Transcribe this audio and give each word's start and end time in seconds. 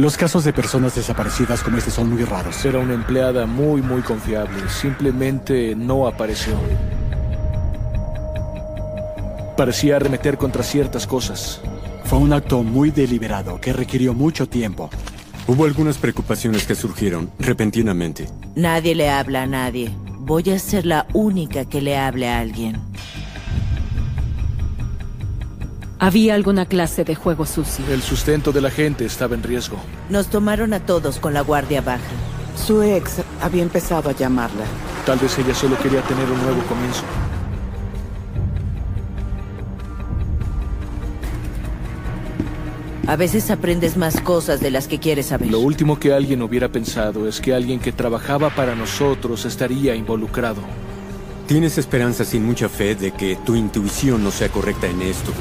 Los 0.00 0.16
casos 0.16 0.44
de 0.44 0.54
personas 0.54 0.94
desaparecidas 0.94 1.62
como 1.62 1.76
este 1.76 1.90
son 1.90 2.08
muy 2.08 2.24
raros. 2.24 2.64
Era 2.64 2.78
una 2.78 2.94
empleada 2.94 3.44
muy, 3.44 3.82
muy 3.82 4.00
confiable. 4.00 4.66
Simplemente 4.70 5.74
no 5.76 6.06
apareció. 6.06 6.54
Parecía 9.58 9.96
arremeter 9.96 10.38
contra 10.38 10.62
ciertas 10.62 11.06
cosas. 11.06 11.60
Fue 12.04 12.18
un 12.18 12.32
acto 12.32 12.62
muy 12.62 12.90
deliberado 12.90 13.60
que 13.60 13.74
requirió 13.74 14.14
mucho 14.14 14.48
tiempo. 14.48 14.88
Hubo 15.46 15.66
algunas 15.66 15.98
preocupaciones 15.98 16.64
que 16.66 16.74
surgieron 16.74 17.30
repentinamente. 17.38 18.26
Nadie 18.56 18.94
le 18.94 19.10
habla 19.10 19.42
a 19.42 19.46
nadie. 19.46 19.90
Voy 20.20 20.48
a 20.48 20.58
ser 20.58 20.86
la 20.86 21.08
única 21.12 21.66
que 21.66 21.82
le 21.82 21.98
hable 21.98 22.26
a 22.26 22.40
alguien. 22.40 22.89
Había 26.02 26.34
alguna 26.34 26.64
clase 26.64 27.04
de 27.04 27.14
juego 27.14 27.44
sucio. 27.44 27.84
El 27.90 28.00
sustento 28.00 28.52
de 28.52 28.62
la 28.62 28.70
gente 28.70 29.04
estaba 29.04 29.34
en 29.34 29.42
riesgo. 29.42 29.76
Nos 30.08 30.28
tomaron 30.28 30.72
a 30.72 30.80
todos 30.80 31.18
con 31.18 31.34
la 31.34 31.42
guardia 31.42 31.82
baja. 31.82 32.00
Su 32.56 32.82
ex 32.82 33.20
había 33.42 33.62
empezado 33.62 34.08
a 34.08 34.12
llamarla. 34.12 34.64
Tal 35.04 35.18
vez 35.18 35.38
ella 35.38 35.54
solo 35.54 35.76
quería 35.76 36.00
tener 36.00 36.24
un 36.24 36.42
nuevo 36.42 36.62
comienzo. 36.62 37.02
A 43.06 43.16
veces 43.16 43.50
aprendes 43.50 43.98
más 43.98 44.22
cosas 44.22 44.60
de 44.60 44.70
las 44.70 44.88
que 44.88 44.98
quieres 44.98 45.26
saber. 45.26 45.50
Lo 45.50 45.60
último 45.60 46.00
que 46.00 46.14
alguien 46.14 46.40
hubiera 46.40 46.70
pensado 46.70 47.28
es 47.28 47.42
que 47.42 47.52
alguien 47.52 47.78
que 47.78 47.92
trabajaba 47.92 48.48
para 48.48 48.74
nosotros 48.74 49.44
estaría 49.44 49.94
involucrado. 49.94 50.62
Tienes 51.46 51.76
esperanza 51.76 52.24
sin 52.24 52.46
mucha 52.46 52.70
fe 52.70 52.94
de 52.94 53.10
que 53.10 53.36
tu 53.44 53.54
intuición 53.54 54.24
no 54.24 54.30
sea 54.30 54.48
correcta 54.48 54.86
en 54.86 55.02
esto. 55.02 55.32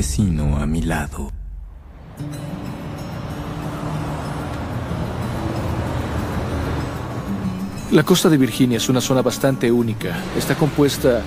Asesino 0.00 0.56
a 0.56 0.64
mi 0.64 0.80
lado. 0.80 1.30
La 7.92 8.02
costa 8.02 8.30
de 8.30 8.38
Virginia 8.38 8.78
es 8.78 8.88
una 8.88 9.02
zona 9.02 9.20
bastante 9.20 9.70
única. 9.70 10.16
Está 10.38 10.54
compuesta 10.54 11.20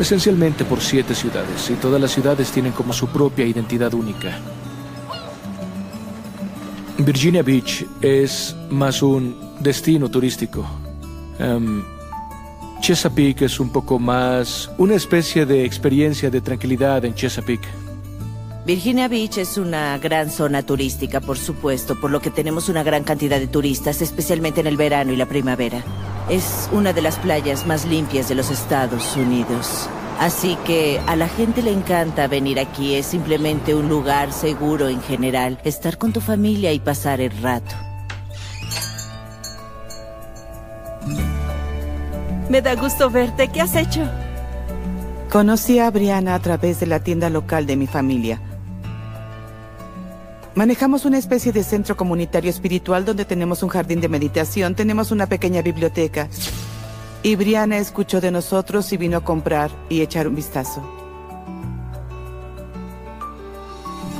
esencialmente 0.00 0.64
por 0.64 0.80
siete 0.80 1.14
ciudades 1.14 1.70
y 1.70 1.74
todas 1.74 2.00
las 2.00 2.10
ciudades 2.10 2.50
tienen 2.50 2.72
como 2.72 2.92
su 2.92 3.06
propia 3.06 3.46
identidad 3.46 3.94
única. 3.94 4.38
Virginia 6.98 7.44
Beach 7.44 7.86
es 8.00 8.56
más 8.70 9.02
un 9.02 9.36
destino 9.60 10.10
turístico. 10.10 10.66
Em, 11.38 11.84
Chesapeake 12.80 13.42
es 13.42 13.60
un 13.60 13.70
poco 13.70 14.00
más 14.00 14.68
una 14.78 14.94
especie 14.94 15.46
de 15.46 15.64
experiencia 15.64 16.28
de 16.28 16.40
tranquilidad 16.40 17.04
en 17.04 17.14
Chesapeake. 17.14 17.83
Virginia 18.66 19.08
Beach 19.08 19.36
es 19.36 19.58
una 19.58 19.98
gran 19.98 20.30
zona 20.30 20.62
turística, 20.62 21.20
por 21.20 21.36
supuesto, 21.36 22.00
por 22.00 22.10
lo 22.10 22.20
que 22.20 22.30
tenemos 22.30 22.70
una 22.70 22.82
gran 22.82 23.04
cantidad 23.04 23.38
de 23.38 23.46
turistas, 23.46 24.00
especialmente 24.00 24.60
en 24.60 24.66
el 24.66 24.78
verano 24.78 25.12
y 25.12 25.16
la 25.16 25.26
primavera. 25.26 25.84
Es 26.30 26.70
una 26.72 26.94
de 26.94 27.02
las 27.02 27.18
playas 27.18 27.66
más 27.66 27.84
limpias 27.84 28.30
de 28.30 28.34
los 28.34 28.50
Estados 28.50 29.16
Unidos. 29.16 29.86
Así 30.18 30.56
que 30.64 30.98
a 31.06 31.14
la 31.14 31.28
gente 31.28 31.60
le 31.60 31.72
encanta 31.72 32.26
venir 32.26 32.58
aquí. 32.58 32.94
Es 32.94 33.04
simplemente 33.04 33.74
un 33.74 33.90
lugar 33.90 34.32
seguro 34.32 34.88
en 34.88 35.02
general. 35.02 35.60
Estar 35.64 35.98
con 35.98 36.14
tu 36.14 36.22
familia 36.22 36.72
y 36.72 36.78
pasar 36.78 37.20
el 37.20 37.36
rato. 37.42 37.74
Me 42.48 42.62
da 42.62 42.74
gusto 42.76 43.10
verte. 43.10 43.48
¿Qué 43.48 43.60
has 43.60 43.76
hecho? 43.76 44.08
Conocí 45.30 45.80
a 45.80 45.90
Brianna 45.90 46.34
a 46.34 46.38
través 46.38 46.80
de 46.80 46.86
la 46.86 47.00
tienda 47.00 47.28
local 47.28 47.66
de 47.66 47.76
mi 47.76 47.86
familia. 47.86 48.40
Manejamos 50.54 51.04
una 51.04 51.18
especie 51.18 51.50
de 51.50 51.64
centro 51.64 51.96
comunitario 51.96 52.48
espiritual 52.48 53.04
donde 53.04 53.24
tenemos 53.24 53.64
un 53.64 53.68
jardín 53.70 54.00
de 54.00 54.08
meditación, 54.08 54.76
tenemos 54.76 55.10
una 55.10 55.26
pequeña 55.26 55.62
biblioteca. 55.62 56.28
Y 57.24 57.34
Brianna 57.34 57.78
escuchó 57.78 58.20
de 58.20 58.30
nosotros 58.30 58.92
y 58.92 58.96
vino 58.96 59.16
a 59.16 59.24
comprar 59.24 59.72
y 59.88 60.00
echar 60.00 60.28
un 60.28 60.36
vistazo. 60.36 60.80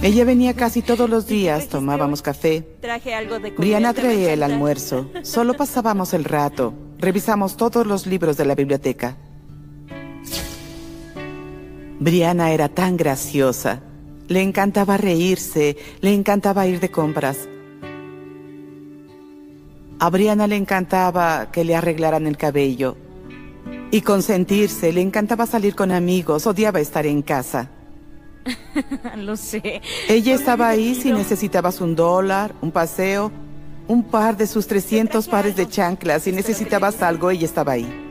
Ella 0.02 0.24
venía 0.24 0.54
casi 0.54 0.82
todos 0.82 1.08
los 1.08 1.28
días, 1.28 1.68
tomábamos 1.68 2.20
café. 2.20 2.62
Traje 2.80 3.14
algo 3.14 3.36
de 3.36 3.54
comida. 3.54 3.56
Brianna 3.56 3.94
traía 3.94 4.32
el 4.32 4.42
almuerzo. 4.42 5.08
Solo 5.22 5.54
pasábamos 5.54 6.14
el 6.14 6.24
rato. 6.24 6.74
Revisamos 6.98 7.56
todos 7.56 7.86
los 7.86 8.06
libros 8.06 8.36
de 8.36 8.44
la 8.44 8.56
biblioteca. 8.56 9.16
Brianna 12.00 12.52
era 12.52 12.68
tan 12.68 12.96
graciosa. 12.96 13.82
Le 14.28 14.42
encantaba 14.42 14.96
reírse, 14.96 15.76
le 16.00 16.14
encantaba 16.14 16.66
ir 16.66 16.80
de 16.80 16.90
compras. 16.90 17.48
A 19.98 20.10
Brianna 20.10 20.46
le 20.46 20.56
encantaba 20.56 21.50
que 21.52 21.64
le 21.64 21.76
arreglaran 21.76 22.26
el 22.26 22.36
cabello. 22.36 22.96
Y 23.90 24.00
consentirse, 24.00 24.92
le 24.92 25.00
encantaba 25.00 25.46
salir 25.46 25.74
con 25.74 25.92
amigos, 25.92 26.46
odiaba 26.46 26.80
estar 26.80 27.06
en 27.06 27.22
casa. 27.22 27.70
Lo 29.16 29.36
sé. 29.36 29.82
Ella 30.08 30.34
estaba 30.34 30.68
ahí 30.68 30.94
si 30.94 31.12
necesitabas 31.12 31.80
un 31.80 31.94
dólar, 31.94 32.54
un 32.60 32.70
paseo, 32.70 33.30
un 33.88 34.02
par 34.02 34.36
de 34.36 34.46
sus 34.46 34.66
300 34.66 35.28
pares 35.28 35.56
de 35.56 35.68
chanclas. 35.68 36.22
Si 36.22 36.32
necesitabas 36.32 37.02
algo, 37.02 37.30
ella 37.30 37.44
estaba 37.44 37.72
ahí. 37.72 38.03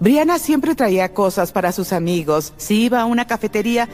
Brianna 0.00 0.38
siempre 0.38 0.74
traía 0.74 1.12
cosas 1.12 1.52
para 1.52 1.72
sus 1.72 1.92
amigos. 1.92 2.54
Si 2.56 2.84
iba 2.84 3.02
a 3.02 3.04
una 3.04 3.26
cafetería, 3.26 3.86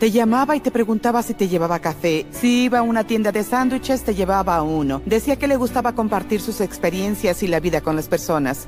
te 0.00 0.10
llamaba 0.10 0.56
y 0.56 0.60
te 0.60 0.72
preguntaba 0.72 1.22
si 1.22 1.32
te 1.32 1.46
llevaba 1.46 1.78
café. 1.78 2.26
Si 2.32 2.64
iba 2.64 2.80
a 2.80 2.82
una 2.82 3.04
tienda 3.04 3.30
de 3.30 3.44
sándwiches, 3.44 4.02
te 4.02 4.16
llevaba 4.16 4.56
a 4.56 4.62
uno. 4.62 5.00
Decía 5.06 5.36
que 5.36 5.46
le 5.46 5.54
gustaba 5.54 5.94
compartir 5.94 6.40
sus 6.40 6.60
experiencias 6.60 7.44
y 7.44 7.46
la 7.46 7.60
vida 7.60 7.82
con 7.82 7.94
las 7.94 8.08
personas. 8.08 8.66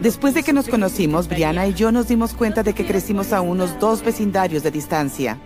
Después 0.00 0.34
de 0.34 0.44
que 0.44 0.52
nos 0.52 0.68
conocimos. 0.68 1.28
Brianna 1.28 1.66
y 1.66 1.74
yo 1.74 1.90
nos 1.90 2.06
dimos 2.06 2.32
cuenta 2.32 2.62
de 2.62 2.74
que 2.74 2.86
crecimos 2.86 3.32
a 3.32 3.40
unos 3.40 3.80
dos 3.80 4.04
vecindarios 4.04 4.62
de 4.62 4.70
distancia. 4.70 5.36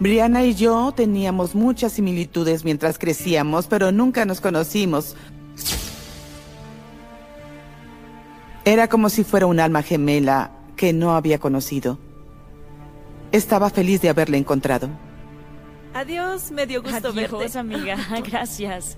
Brianna 0.00 0.42
y 0.42 0.54
yo 0.54 0.90
teníamos 0.96 1.54
muchas 1.54 1.92
similitudes 1.92 2.64
mientras 2.64 2.98
crecíamos, 2.98 3.66
pero 3.66 3.92
nunca 3.92 4.24
nos 4.24 4.40
conocimos. 4.40 5.14
Era 8.64 8.88
como 8.88 9.10
si 9.10 9.24
fuera 9.24 9.46
un 9.46 9.60
alma 9.60 9.82
gemela 9.82 10.50
que 10.76 10.92
no 10.92 11.14
había 11.14 11.38
conocido. 11.38 11.98
Estaba 13.32 13.68
feliz 13.68 14.00
de 14.00 14.08
haberle 14.08 14.38
encontrado. 14.38 14.88
Adiós, 15.92 16.50
me 16.50 16.66
dio 16.66 16.82
gusto 16.82 17.08
Adiós, 17.08 17.14
verte. 17.14 17.58
amiga. 17.58 17.96
Gracias. 18.26 18.96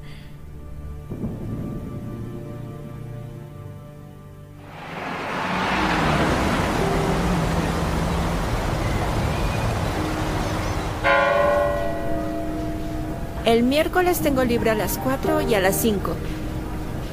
El 13.44 13.62
miércoles 13.62 14.20
tengo 14.20 14.42
libre 14.44 14.70
a 14.70 14.74
las 14.74 14.98
4 14.98 15.42
y 15.42 15.54
a 15.54 15.60
las 15.60 15.76
5. 15.76 16.12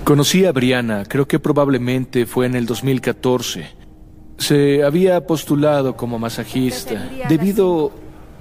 Conocí 0.04 0.44
a 0.44 0.52
Brianna, 0.52 1.06
creo 1.06 1.26
que 1.26 1.40
probablemente 1.40 2.26
fue 2.26 2.46
en 2.46 2.56
el 2.56 2.66
2014. 2.66 3.66
Se 4.38 4.84
había 4.84 5.26
postulado 5.26 5.96
como 5.96 6.20
masajista 6.20 7.10
debido 7.30 7.94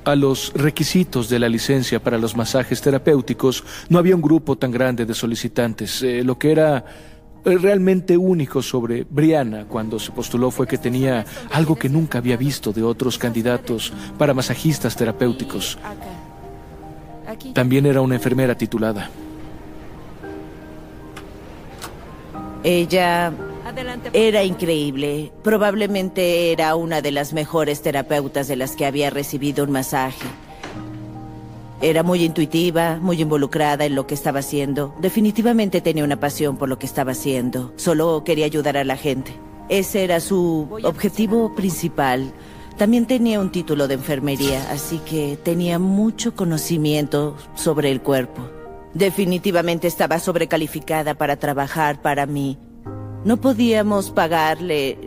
a 0.05 0.17
los 0.17 0.53
requisitos 0.57 1.29
de 1.29 1.39
la 1.39 1.49
licencia 1.49 2.03
para 2.03 2.19
los 2.19 2.37
masajes 2.37 2.81
terapéuticos. 2.81 3.63
No 3.89 3.99
había 3.99 4.17
un 4.17 4.23
grupo 4.23 4.59
tan 4.59 4.73
grande 4.73 5.07
de 5.07 5.15
solicitantes. 5.15 6.03
Eh, 6.03 6.25
lo 6.25 6.37
que 6.37 6.51
era 6.51 6.85
eh, 7.45 7.57
realmente 7.59 8.17
único 8.17 8.61
sobre 8.61 9.07
Brianna 9.09 9.67
cuando 9.67 10.01
se 10.01 10.11
postuló 10.11 10.51
fue 10.51 10.67
que 10.67 10.79
tenía 10.79 11.25
algo 11.53 11.77
que 11.77 11.89
nunca 11.89 12.19
había 12.19 12.37
visto 12.37 12.73
de 12.73 12.83
otros 12.83 13.19
candidatos 13.19 13.93
para 14.19 14.35
masajistas 14.35 14.97
terapéuticos. 14.97 15.79
También 17.55 17.87
era 17.87 18.01
una 18.01 18.17
enfermera 18.17 18.57
titulada. 18.57 19.09
Ella 22.65 23.33
era 24.13 24.45
increíble. 24.45 25.33
Probablemente 25.43 26.53
era 26.53 26.77
una 26.77 27.01
de 27.01 27.11
las 27.11 27.33
mejores 27.33 27.83
terapeutas 27.83 28.49
de 28.49 28.57
las 28.57 28.77
que 28.77 28.87
había 28.87 29.11
recibido 29.11 29.65
un 29.65 29.73
masaje. 29.73 30.27
Era 31.81 32.05
muy 32.05 32.23
intuitiva, 32.23 32.99
muy 33.03 33.21
involucrada 33.21 33.85
en 33.85 33.97
lo 33.97 34.07
que 34.07 34.15
estaba 34.15 34.39
haciendo. 34.39 34.95
Definitivamente 35.01 35.81
tenía 35.81 36.05
una 36.05 36.21
pasión 36.21 36.57
por 36.57 36.69
lo 36.69 36.79
que 36.79 36.87
estaba 36.87 37.13
haciendo. 37.13 37.73
Solo 37.77 38.23
quería 38.25 38.47
ayudar 38.47 38.77
a 38.77 38.85
la 38.85 38.97
gente. 38.97 39.33
Ese 39.69 40.05
era 40.05 40.21
su 40.21 40.69
objetivo 40.85 41.55
principal. 41.57 42.33
También 42.79 43.07
tenía 43.07 43.41
un 43.41 43.51
título 43.51 43.89
de 43.89 43.95
enfermería, 43.95 44.71
así 44.71 44.99
que 44.99 45.37
tenía 45.43 45.81
mucho 45.81 46.37
conocimiento 46.37 47.37
sobre 47.57 47.91
el 47.91 48.01
cuerpo. 48.01 48.62
Definitivamente 48.95 49.89
estaba 49.89 50.19
sobrecalificada 50.19 51.15
para 51.15 51.37
trabajar 51.37 52.03
para 52.03 52.27
mí. 52.27 52.59
No 53.25 53.41
podíamos 53.41 54.11
pagarle 54.11 54.99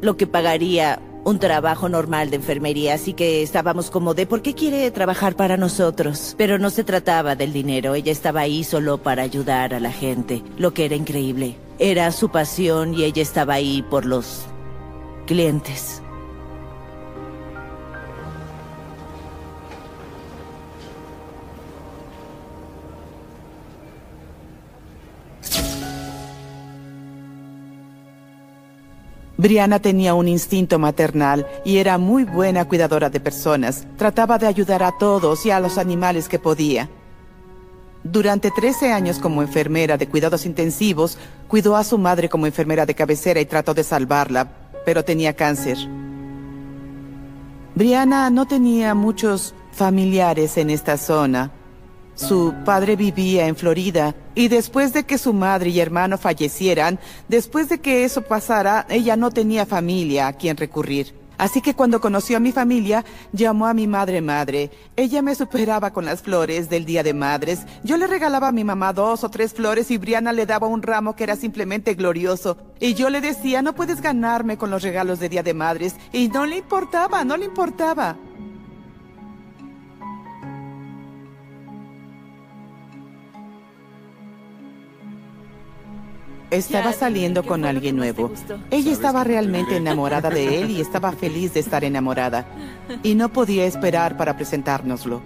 lo 0.00 0.16
que 0.16 0.26
pagaría 0.26 1.00
un 1.24 1.38
trabajo 1.38 1.88
normal 1.88 2.30
de 2.30 2.36
enfermería, 2.36 2.94
así 2.94 3.14
que 3.14 3.42
estábamos 3.42 3.90
como 3.90 4.12
de 4.12 4.26
¿por 4.26 4.42
qué 4.42 4.54
quiere 4.54 4.90
trabajar 4.90 5.36
para 5.36 5.56
nosotros? 5.56 6.34
Pero 6.36 6.58
no 6.58 6.68
se 6.68 6.84
trataba 6.84 7.34
del 7.34 7.52
dinero, 7.52 7.94
ella 7.94 8.12
estaba 8.12 8.40
ahí 8.40 8.62
solo 8.62 8.98
para 8.98 9.22
ayudar 9.22 9.72
a 9.72 9.80
la 9.80 9.90
gente, 9.90 10.42
lo 10.58 10.74
que 10.74 10.84
era 10.84 10.94
increíble. 10.94 11.56
Era 11.78 12.12
su 12.12 12.28
pasión 12.28 12.94
y 12.94 13.04
ella 13.04 13.22
estaba 13.22 13.54
ahí 13.54 13.82
por 13.82 14.04
los 14.04 14.44
clientes. 15.26 16.03
Brianna 29.36 29.80
tenía 29.80 30.14
un 30.14 30.28
instinto 30.28 30.78
maternal 30.78 31.46
y 31.64 31.78
era 31.78 31.98
muy 31.98 32.24
buena 32.24 32.66
cuidadora 32.66 33.10
de 33.10 33.18
personas. 33.18 33.86
Trataba 33.96 34.38
de 34.38 34.46
ayudar 34.46 34.82
a 34.82 34.96
todos 34.96 35.44
y 35.44 35.50
a 35.50 35.58
los 35.58 35.76
animales 35.76 36.28
que 36.28 36.38
podía. 36.38 36.88
Durante 38.04 38.50
13 38.50 38.92
años 38.92 39.18
como 39.18 39.42
enfermera 39.42 39.96
de 39.96 40.08
cuidados 40.08 40.46
intensivos, 40.46 41.18
cuidó 41.48 41.74
a 41.74 41.84
su 41.84 41.98
madre 41.98 42.28
como 42.28 42.46
enfermera 42.46 42.86
de 42.86 42.94
cabecera 42.94 43.40
y 43.40 43.46
trató 43.46 43.74
de 43.74 43.82
salvarla, 43.82 44.46
pero 44.84 45.04
tenía 45.04 45.34
cáncer. 45.34 45.78
Brianna 47.74 48.30
no 48.30 48.46
tenía 48.46 48.94
muchos 48.94 49.54
familiares 49.72 50.56
en 50.58 50.70
esta 50.70 50.96
zona. 50.96 51.50
Su 52.14 52.54
padre 52.64 52.96
vivía 52.96 53.46
en 53.48 53.56
Florida 53.56 54.14
y 54.34 54.48
después 54.48 54.92
de 54.92 55.04
que 55.04 55.18
su 55.18 55.32
madre 55.32 55.70
y 55.70 55.80
hermano 55.80 56.16
fallecieran, 56.16 56.98
después 57.28 57.68
de 57.68 57.80
que 57.80 58.04
eso 58.04 58.22
pasara, 58.22 58.86
ella 58.88 59.16
no 59.16 59.30
tenía 59.30 59.66
familia 59.66 60.28
a 60.28 60.32
quien 60.32 60.56
recurrir. 60.56 61.24
Así 61.36 61.60
que 61.60 61.74
cuando 61.74 62.00
conoció 62.00 62.36
a 62.36 62.40
mi 62.40 62.52
familia, 62.52 63.04
llamó 63.32 63.66
a 63.66 63.74
mi 63.74 63.86
madre 63.86 64.20
madre. 64.20 64.70
Ella 64.96 65.20
me 65.20 65.34
superaba 65.34 65.92
con 65.92 66.04
las 66.04 66.22
flores 66.22 66.68
del 66.68 66.84
Día 66.84 67.02
de 67.02 67.12
Madres. 67.12 67.66
Yo 67.82 67.96
le 67.96 68.06
regalaba 68.06 68.48
a 68.48 68.52
mi 68.52 68.62
mamá 68.62 68.92
dos 68.92 69.24
o 69.24 69.28
tres 69.28 69.52
flores 69.52 69.90
y 69.90 69.98
Brianna 69.98 70.32
le 70.32 70.46
daba 70.46 70.68
un 70.68 70.82
ramo 70.82 71.16
que 71.16 71.24
era 71.24 71.34
simplemente 71.34 71.94
glorioso. 71.94 72.56
Y 72.78 72.94
yo 72.94 73.10
le 73.10 73.20
decía, 73.20 73.62
no 73.62 73.74
puedes 73.74 74.00
ganarme 74.00 74.56
con 74.56 74.70
los 74.70 74.82
regalos 74.82 75.18
de 75.18 75.28
Día 75.28 75.42
de 75.42 75.54
Madres. 75.54 75.96
Y 76.12 76.28
no 76.28 76.46
le 76.46 76.58
importaba, 76.58 77.24
no 77.24 77.36
le 77.36 77.46
importaba. 77.46 78.16
Estaba 86.54 86.92
saliendo 86.92 87.42
¿qué 87.42 87.48
con 87.48 87.64
alguien 87.64 87.96
nuevo. 87.96 88.32
Ella 88.70 88.92
estaba 88.92 89.24
realmente 89.24 89.76
enamorada 89.76 90.30
de 90.30 90.60
él 90.60 90.70
y 90.70 90.80
estaba 90.80 91.12
feliz 91.12 91.54
de 91.54 91.60
estar 91.60 91.84
enamorada. 91.84 92.46
Y 93.02 93.14
no 93.14 93.28
podía 93.28 93.64
esperar 93.64 94.16
para 94.16 94.36
presentárnoslo. 94.36 95.20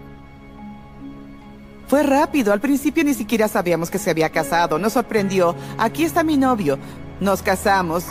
Fue 1.87 2.03
rápido, 2.03 2.53
al 2.53 2.61
principio 2.61 3.03
ni 3.03 3.15
siquiera 3.15 3.49
sabíamos 3.49 3.91
que 3.91 3.99
se 3.99 4.11
había 4.11 4.29
casado. 4.31 4.79
Nos 4.79 4.93
sorprendió. 4.93 5.55
Aquí 5.79 6.05
está 6.05 6.23
mi 6.23 6.37
novio. 6.37 6.79
Nos 7.21 7.43
casamos. 7.43 8.05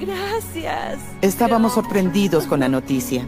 Gracias. 0.00 0.98
Estábamos 1.20 1.74
sorprendidos 1.74 2.46
con 2.46 2.60
la 2.60 2.68
noticia. 2.68 3.24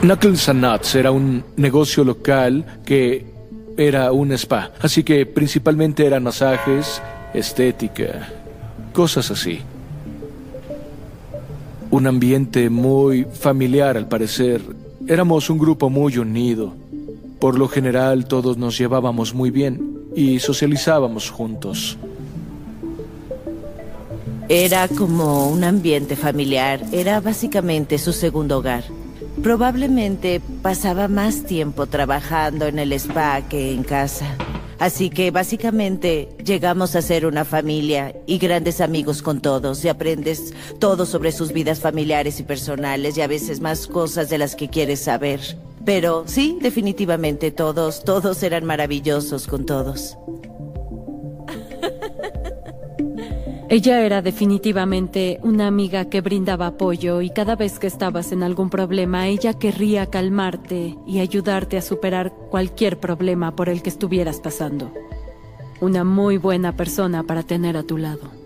Knuckles 0.00 0.48
and 0.48 0.60
Nuts 0.60 0.94
era 0.94 1.10
un 1.10 1.42
negocio 1.56 2.04
local 2.04 2.64
que 2.84 3.26
era 3.76 4.12
un 4.12 4.30
spa, 4.32 4.70
así 4.80 5.02
que 5.02 5.26
principalmente 5.26 6.06
eran 6.06 6.22
masajes, 6.22 7.02
estética, 7.34 8.28
cosas 8.92 9.32
así. 9.32 9.58
Un 11.90 12.06
ambiente 12.06 12.70
muy 12.70 13.24
familiar 13.24 13.96
al 13.96 14.06
parecer. 14.06 14.62
Éramos 15.08 15.50
un 15.50 15.58
grupo 15.58 15.90
muy 15.90 16.16
unido. 16.16 16.74
Por 17.40 17.58
lo 17.58 17.66
general 17.66 18.26
todos 18.26 18.56
nos 18.56 18.78
llevábamos 18.78 19.34
muy 19.34 19.50
bien 19.50 19.98
y 20.14 20.38
socializábamos 20.38 21.28
juntos. 21.28 21.98
Era 24.48 24.86
como 24.86 25.50
un 25.50 25.64
ambiente 25.64 26.14
familiar, 26.14 26.84
era 26.92 27.20
básicamente 27.20 27.98
su 27.98 28.12
segundo 28.12 28.58
hogar. 28.58 28.84
Probablemente 29.42 30.40
pasaba 30.62 31.08
más 31.08 31.44
tiempo 31.44 31.86
trabajando 31.86 32.66
en 32.66 32.78
el 32.78 32.92
spa 32.92 33.42
que 33.48 33.72
en 33.72 33.84
casa. 33.84 34.36
Así 34.78 35.10
que 35.10 35.30
básicamente 35.30 36.28
llegamos 36.44 36.94
a 36.94 37.02
ser 37.02 37.26
una 37.26 37.44
familia 37.44 38.14
y 38.26 38.38
grandes 38.38 38.80
amigos 38.80 39.22
con 39.22 39.40
todos 39.40 39.84
y 39.84 39.88
aprendes 39.88 40.54
todo 40.78 41.04
sobre 41.04 41.32
sus 41.32 41.52
vidas 41.52 41.80
familiares 41.80 42.38
y 42.38 42.44
personales 42.44 43.16
y 43.16 43.20
a 43.22 43.26
veces 43.26 43.60
más 43.60 43.88
cosas 43.88 44.30
de 44.30 44.38
las 44.38 44.54
que 44.54 44.68
quieres 44.68 45.00
saber. 45.00 45.40
Pero 45.84 46.24
sí, 46.26 46.58
definitivamente 46.60 47.50
todos, 47.50 48.04
todos 48.04 48.42
eran 48.42 48.64
maravillosos 48.64 49.46
con 49.46 49.66
todos. 49.66 50.16
Ella 53.70 54.00
era 54.00 54.22
definitivamente 54.22 55.38
una 55.42 55.66
amiga 55.66 56.06
que 56.06 56.22
brindaba 56.22 56.68
apoyo 56.68 57.20
y 57.20 57.28
cada 57.28 57.54
vez 57.54 57.78
que 57.78 57.86
estabas 57.86 58.32
en 58.32 58.42
algún 58.42 58.70
problema, 58.70 59.26
ella 59.28 59.52
querría 59.52 60.06
calmarte 60.06 60.96
y 61.06 61.18
ayudarte 61.18 61.76
a 61.76 61.82
superar 61.82 62.32
cualquier 62.32 62.98
problema 62.98 63.54
por 63.54 63.68
el 63.68 63.82
que 63.82 63.90
estuvieras 63.90 64.40
pasando. 64.40 64.90
Una 65.82 66.02
muy 66.02 66.38
buena 66.38 66.76
persona 66.76 67.24
para 67.24 67.42
tener 67.42 67.76
a 67.76 67.82
tu 67.82 67.98
lado. 67.98 68.37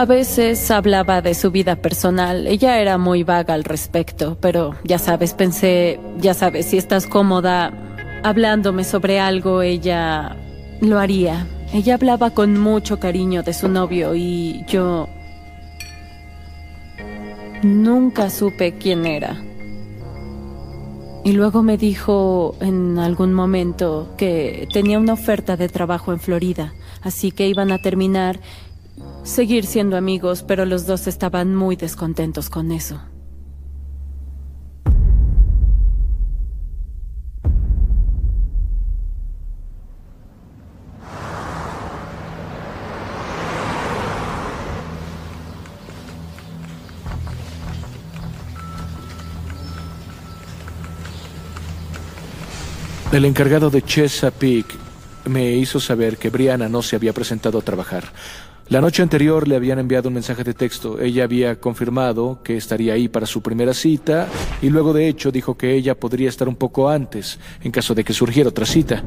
A 0.00 0.06
veces 0.06 0.70
hablaba 0.70 1.20
de 1.20 1.34
su 1.34 1.50
vida 1.50 1.76
personal. 1.76 2.46
Ella 2.46 2.80
era 2.80 2.96
muy 2.96 3.22
vaga 3.22 3.52
al 3.52 3.64
respecto, 3.64 4.38
pero 4.40 4.74
ya 4.82 4.98
sabes, 4.98 5.34
pensé, 5.34 6.00
ya 6.16 6.32
sabes, 6.32 6.64
si 6.64 6.78
estás 6.78 7.06
cómoda 7.06 7.70
hablándome 8.24 8.84
sobre 8.84 9.20
algo, 9.20 9.60
ella 9.60 10.38
lo 10.80 10.98
haría. 10.98 11.46
Ella 11.74 11.96
hablaba 11.96 12.30
con 12.30 12.58
mucho 12.58 12.98
cariño 12.98 13.42
de 13.42 13.52
su 13.52 13.68
novio 13.68 14.14
y 14.14 14.64
yo 14.66 15.06
nunca 17.62 18.30
supe 18.30 18.78
quién 18.78 19.04
era. 19.04 19.36
Y 21.24 21.32
luego 21.32 21.62
me 21.62 21.76
dijo 21.76 22.54
en 22.62 22.98
algún 22.98 23.34
momento 23.34 24.14
que 24.16 24.66
tenía 24.72 24.98
una 24.98 25.12
oferta 25.12 25.58
de 25.58 25.68
trabajo 25.68 26.10
en 26.10 26.20
Florida, 26.20 26.72
así 27.02 27.32
que 27.32 27.46
iban 27.46 27.70
a 27.70 27.82
terminar 27.82 28.40
seguir 29.22 29.66
siendo 29.66 29.96
amigos, 29.96 30.42
pero 30.42 30.64
los 30.64 30.86
dos 30.86 31.06
estaban 31.06 31.54
muy 31.54 31.76
descontentos 31.76 32.50
con 32.50 32.72
eso. 32.72 33.00
El 53.12 53.24
encargado 53.24 53.70
de 53.70 53.82
Chesapeake 53.82 54.78
me 55.24 55.50
hizo 55.52 55.80
saber 55.80 56.16
que 56.16 56.30
Brianna 56.30 56.68
no 56.68 56.80
se 56.80 56.94
había 56.94 57.12
presentado 57.12 57.58
a 57.58 57.62
trabajar. 57.62 58.04
La 58.70 58.80
noche 58.80 59.02
anterior 59.02 59.48
le 59.48 59.56
habían 59.56 59.80
enviado 59.80 60.06
un 60.06 60.14
mensaje 60.14 60.44
de 60.44 60.54
texto. 60.54 61.00
Ella 61.00 61.24
había 61.24 61.58
confirmado 61.58 62.40
que 62.44 62.56
estaría 62.56 62.92
ahí 62.92 63.08
para 63.08 63.26
su 63.26 63.42
primera 63.42 63.74
cita 63.74 64.28
y 64.62 64.70
luego 64.70 64.92
de 64.92 65.08
hecho 65.08 65.32
dijo 65.32 65.56
que 65.56 65.74
ella 65.74 65.98
podría 65.98 66.28
estar 66.28 66.48
un 66.48 66.54
poco 66.54 66.88
antes 66.88 67.40
en 67.64 67.72
caso 67.72 67.96
de 67.96 68.04
que 68.04 68.12
surgiera 68.12 68.48
otra 68.48 68.64
cita. 68.64 69.02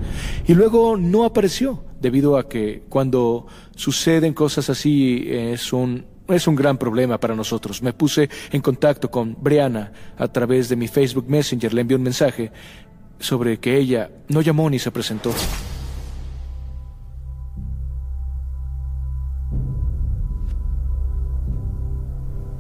Y 0.46 0.54
luego 0.54 0.98
no 0.98 1.24
apareció 1.24 1.82
debido 2.02 2.36
a 2.38 2.50
que 2.50 2.84
cuando 2.90 3.48
suceden 3.74 4.34
cosas 4.34 4.70
así 4.70 5.28
es 5.30 5.72
un 5.72 6.08
es 6.28 6.46
un 6.46 6.56
gran 6.56 6.78
problema 6.78 7.18
para 7.18 7.34
nosotros. 7.34 7.82
Me 7.82 7.94
puse 7.94 8.30
en 8.52 8.60
contacto 8.60 9.10
con 9.10 9.38
Brianna 9.40 9.94
a 10.18 10.28
través 10.28 10.68
de 10.68 10.76
mi 10.76 10.90
Facebook 10.90 11.30
Messenger, 11.30 11.74
le 11.74 11.80
envié 11.80 11.96
un 11.96 12.04
mensaje 12.04 12.52
sobre 13.18 13.60
que 13.60 13.78
ella 13.78 14.12
no 14.28 14.42
llamó 14.42 14.70
ni 14.70 14.78
se 14.78 14.92
presentó. 14.92 15.34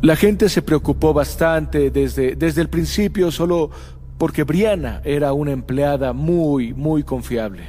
La 0.03 0.17
gente 0.17 0.49
se 0.49 0.61
preocupó 0.61 1.13
bastante 1.13 1.89
desde, 1.89 2.35
desde 2.35 2.59
el 2.59 2.67
principio 2.67 3.31
solo 3.31 3.71
porque 4.17 4.43
Brianna 4.43 4.99
era 5.05 5.31
una 5.31 5.53
empleada 5.53 6.11
muy, 6.11 6.73
muy 6.73 7.03
confiable. 7.03 7.63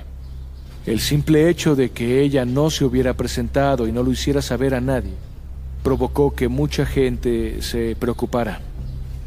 El 0.84 0.98
simple 0.98 1.48
hecho 1.48 1.76
de 1.76 1.92
que 1.92 2.22
ella 2.22 2.44
no 2.44 2.70
se 2.70 2.84
hubiera 2.84 3.14
presentado 3.14 3.86
y 3.86 3.92
no 3.92 4.02
lo 4.02 4.10
hiciera 4.10 4.42
saber 4.42 4.74
a 4.74 4.80
nadie 4.80 5.12
provocó 5.84 6.34
que 6.34 6.48
mucha 6.48 6.86
gente 6.86 7.62
se 7.62 7.94
preocupara. 7.94 8.60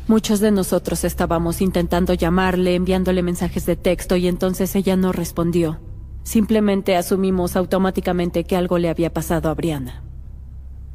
Muchos 0.09 0.41
de 0.41 0.51
nosotros 0.51 1.05
estábamos 1.05 1.61
intentando 1.61 2.13
llamarle, 2.13 2.75
enviándole 2.75 3.23
mensajes 3.23 3.65
de 3.65 3.77
texto 3.77 4.17
y 4.17 4.27
entonces 4.27 4.75
ella 4.75 4.97
no 4.97 5.13
respondió. 5.13 5.79
Simplemente 6.23 6.97
asumimos 6.97 7.55
automáticamente 7.55 8.43
que 8.43 8.57
algo 8.57 8.79
le 8.79 8.89
había 8.89 9.13
pasado 9.13 9.49
a 9.49 9.53
Brianna. 9.53 10.03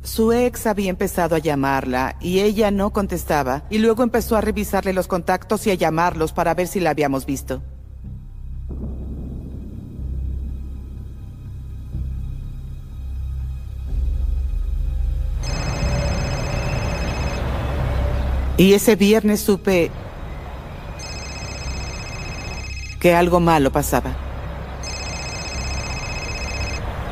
Su 0.03 0.33
ex 0.33 0.67
había 0.67 0.91
empezado 0.91 1.37
a 1.37 1.39
llamarla 1.39 2.17
y 2.21 2.41
ella 2.41 2.73
no 2.73 2.91
contestaba 2.91 3.63
y 3.71 3.79
luego 3.79 4.03
empezó 4.03 4.37
a 4.37 4.41
revisarle 4.41 4.93
los 4.93 5.07
contactos 5.07 5.67
y 5.67 5.71
a 5.71 5.75
llamarlos 5.75 6.33
para 6.33 6.55
ver 6.55 6.67
si 6.67 6.81
la 6.81 6.91
habíamos 6.91 7.25
visto. 7.25 7.63
Y 18.57 18.75
ese 18.75 18.97
viernes 18.97 19.41
supe 19.41 19.91
que 23.01 23.15
algo 23.15 23.41
malo 23.41 23.73
pasaba. 23.73 24.32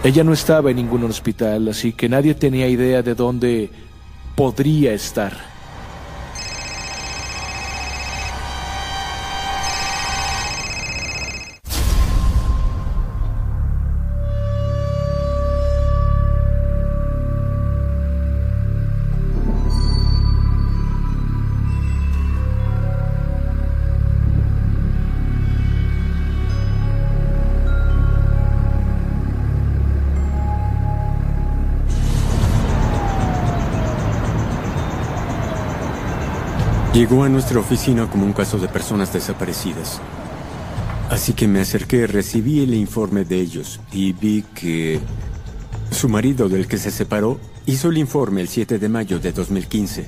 Ella 0.02 0.24
no 0.24 0.32
estaba 0.32 0.70
en 0.70 0.76
ningún 0.76 1.04
hospital, 1.04 1.68
así 1.68 1.92
que 1.92 2.08
nadie 2.08 2.34
tenía 2.34 2.66
idea 2.68 3.02
de 3.02 3.14
dónde 3.14 3.68
podría 4.34 4.94
estar. 4.94 5.49
Llegó 36.92 37.22
a 37.22 37.28
nuestra 37.28 37.60
oficina 37.60 38.10
como 38.10 38.26
un 38.26 38.32
caso 38.32 38.58
de 38.58 38.66
personas 38.66 39.12
desaparecidas. 39.12 40.00
Así 41.08 41.34
que 41.34 41.46
me 41.46 41.60
acerqué, 41.60 42.08
recibí 42.08 42.60
el 42.64 42.74
informe 42.74 43.24
de 43.24 43.40
ellos 43.40 43.80
y 43.92 44.12
vi 44.12 44.42
que 44.54 44.98
su 45.92 46.08
marido 46.08 46.48
del 46.48 46.66
que 46.66 46.78
se 46.78 46.90
separó 46.90 47.38
hizo 47.66 47.90
el 47.90 47.98
informe 47.98 48.40
el 48.40 48.48
7 48.48 48.80
de 48.80 48.88
mayo 48.88 49.20
de 49.20 49.30
2015. 49.30 50.06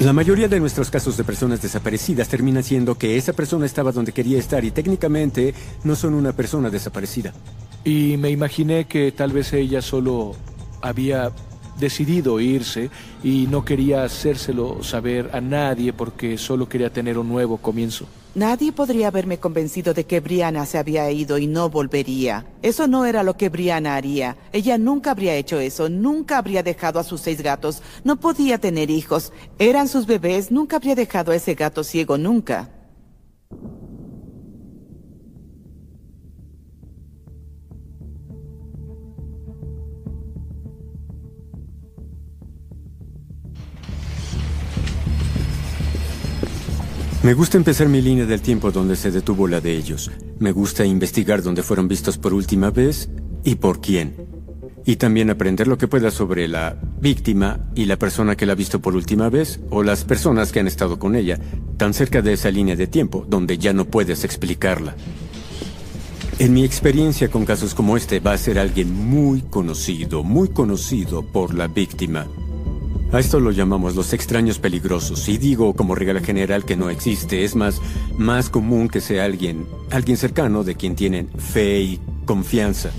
La 0.00 0.12
mayoría 0.12 0.48
de 0.48 0.60
nuestros 0.60 0.90
casos 0.90 1.16
de 1.16 1.24
personas 1.24 1.62
desaparecidas 1.62 2.28
termina 2.28 2.62
siendo 2.62 2.98
que 2.98 3.16
esa 3.16 3.32
persona 3.32 3.64
estaba 3.64 3.92
donde 3.92 4.12
quería 4.12 4.38
estar 4.38 4.62
y 4.62 4.72
técnicamente 4.72 5.54
no 5.84 5.96
son 5.96 6.12
una 6.12 6.34
persona 6.34 6.68
desaparecida. 6.68 7.32
Y 7.82 8.18
me 8.18 8.28
imaginé 8.28 8.84
que 8.84 9.10
tal 9.12 9.32
vez 9.32 9.54
ella 9.54 9.80
solo 9.80 10.34
había 10.82 11.32
decidido 11.80 12.38
irse 12.38 12.90
y 13.24 13.46
no 13.48 13.64
quería 13.64 14.04
hacérselo 14.04 14.82
saber 14.84 15.30
a 15.32 15.40
nadie 15.40 15.92
porque 15.92 16.38
solo 16.38 16.68
quería 16.68 16.92
tener 16.92 17.18
un 17.18 17.28
nuevo 17.28 17.56
comienzo. 17.56 18.06
Nadie 18.34 18.70
podría 18.70 19.08
haberme 19.08 19.38
convencido 19.38 19.92
de 19.92 20.06
que 20.06 20.20
Brianna 20.20 20.64
se 20.64 20.78
había 20.78 21.10
ido 21.10 21.36
y 21.36 21.48
no 21.48 21.68
volvería. 21.68 22.46
Eso 22.62 22.86
no 22.86 23.04
era 23.04 23.24
lo 23.24 23.36
que 23.36 23.48
Brianna 23.48 23.96
haría. 23.96 24.36
Ella 24.52 24.78
nunca 24.78 25.10
habría 25.10 25.34
hecho 25.34 25.58
eso, 25.58 25.88
nunca 25.88 26.38
habría 26.38 26.62
dejado 26.62 27.00
a 27.00 27.04
sus 27.04 27.22
seis 27.22 27.42
gatos, 27.42 27.82
no 28.04 28.20
podía 28.20 28.58
tener 28.58 28.88
hijos. 28.88 29.32
Eran 29.58 29.88
sus 29.88 30.06
bebés, 30.06 30.52
nunca 30.52 30.76
habría 30.76 30.94
dejado 30.94 31.32
a 31.32 31.36
ese 31.36 31.54
gato 31.54 31.82
ciego, 31.82 32.18
nunca. 32.18 32.70
Me 47.22 47.34
gusta 47.34 47.58
empezar 47.58 47.86
mi 47.86 48.00
línea 48.00 48.24
del 48.24 48.40
tiempo 48.40 48.70
donde 48.70 48.96
se 48.96 49.10
detuvo 49.10 49.46
la 49.46 49.60
de 49.60 49.76
ellos. 49.76 50.10
Me 50.38 50.52
gusta 50.52 50.86
investigar 50.86 51.42
dónde 51.42 51.62
fueron 51.62 51.86
vistos 51.86 52.16
por 52.16 52.32
última 52.32 52.70
vez 52.70 53.10
y 53.44 53.56
por 53.56 53.82
quién. 53.82 54.16
Y 54.86 54.96
también 54.96 55.28
aprender 55.28 55.68
lo 55.68 55.76
que 55.76 55.86
pueda 55.86 56.10
sobre 56.10 56.48
la 56.48 56.80
víctima 56.98 57.70
y 57.74 57.84
la 57.84 57.98
persona 57.98 58.36
que 58.36 58.46
la 58.46 58.52
ha 58.52 58.56
visto 58.56 58.80
por 58.80 58.96
última 58.96 59.28
vez 59.28 59.60
o 59.68 59.82
las 59.82 60.04
personas 60.04 60.50
que 60.50 60.60
han 60.60 60.66
estado 60.66 60.98
con 60.98 61.14
ella, 61.14 61.38
tan 61.76 61.92
cerca 61.92 62.22
de 62.22 62.32
esa 62.32 62.50
línea 62.50 62.74
de 62.74 62.86
tiempo 62.86 63.26
donde 63.28 63.58
ya 63.58 63.74
no 63.74 63.84
puedes 63.84 64.24
explicarla. 64.24 64.96
En 66.38 66.54
mi 66.54 66.64
experiencia 66.64 67.30
con 67.30 67.44
casos 67.44 67.74
como 67.74 67.98
este 67.98 68.20
va 68.20 68.32
a 68.32 68.38
ser 68.38 68.58
alguien 68.58 68.94
muy 68.94 69.42
conocido, 69.42 70.24
muy 70.24 70.48
conocido 70.48 71.22
por 71.22 71.52
la 71.52 71.68
víctima. 71.68 72.26
A 73.12 73.18
esto 73.18 73.40
lo 73.40 73.50
llamamos 73.50 73.96
los 73.96 74.12
extraños 74.12 74.60
peligrosos. 74.60 75.28
Y 75.28 75.36
digo 75.36 75.74
como 75.74 75.96
regla 75.96 76.20
general 76.20 76.64
que 76.64 76.76
no 76.76 76.90
existe. 76.90 77.42
Es 77.42 77.56
más, 77.56 77.80
más 78.16 78.50
común 78.50 78.88
que 78.88 79.00
sea 79.00 79.24
alguien, 79.24 79.66
alguien 79.90 80.16
cercano 80.16 80.62
de 80.62 80.76
quien 80.76 80.94
tienen 80.94 81.28
fe 81.28 81.80
y 81.80 82.00
confianza. 82.24 82.90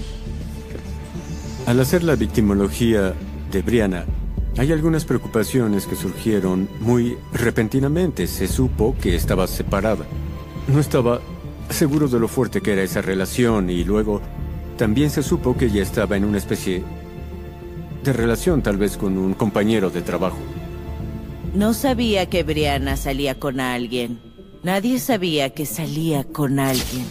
Al 1.65 1.79
hacer 1.79 2.03
la 2.03 2.15
victimología 2.15 3.13
de 3.51 3.61
Brianna, 3.61 4.05
hay 4.57 4.73
algunas 4.73 5.05
preocupaciones 5.05 5.87
que 5.87 5.95
surgieron 5.95 6.67
muy 6.81 7.17
repentinamente. 7.31 8.27
Se 8.27 8.49
supo 8.49 8.95
que 9.01 9.15
estaba 9.15 9.47
separada. 9.47 10.05
No 10.67 10.81
estaba 10.81 11.21
seguro 11.69 12.09
de 12.09 12.19
lo 12.19 12.27
fuerte 12.27 12.59
que 12.59 12.73
era 12.73 12.83
esa 12.83 13.01
relación 13.01 13.69
y 13.69 13.85
luego 13.85 14.21
también 14.77 15.09
se 15.09 15.23
supo 15.23 15.55
que 15.55 15.67
ella 15.67 15.81
estaba 15.81 16.17
en 16.17 16.25
una 16.25 16.37
especie 16.37 16.83
de 18.03 18.13
relación 18.13 18.61
tal 18.61 18.77
vez 18.77 18.97
con 18.97 19.17
un 19.17 19.33
compañero 19.33 19.89
de 19.89 20.01
trabajo. 20.01 20.37
No 21.53 21.73
sabía 21.73 22.29
que 22.29 22.43
Brianna 22.43 22.97
salía 22.97 23.39
con 23.39 23.59
alguien. 23.59 24.19
Nadie 24.63 24.99
sabía 24.99 25.49
que 25.49 25.65
salía 25.65 26.23
con 26.23 26.59
alguien. 26.59 27.05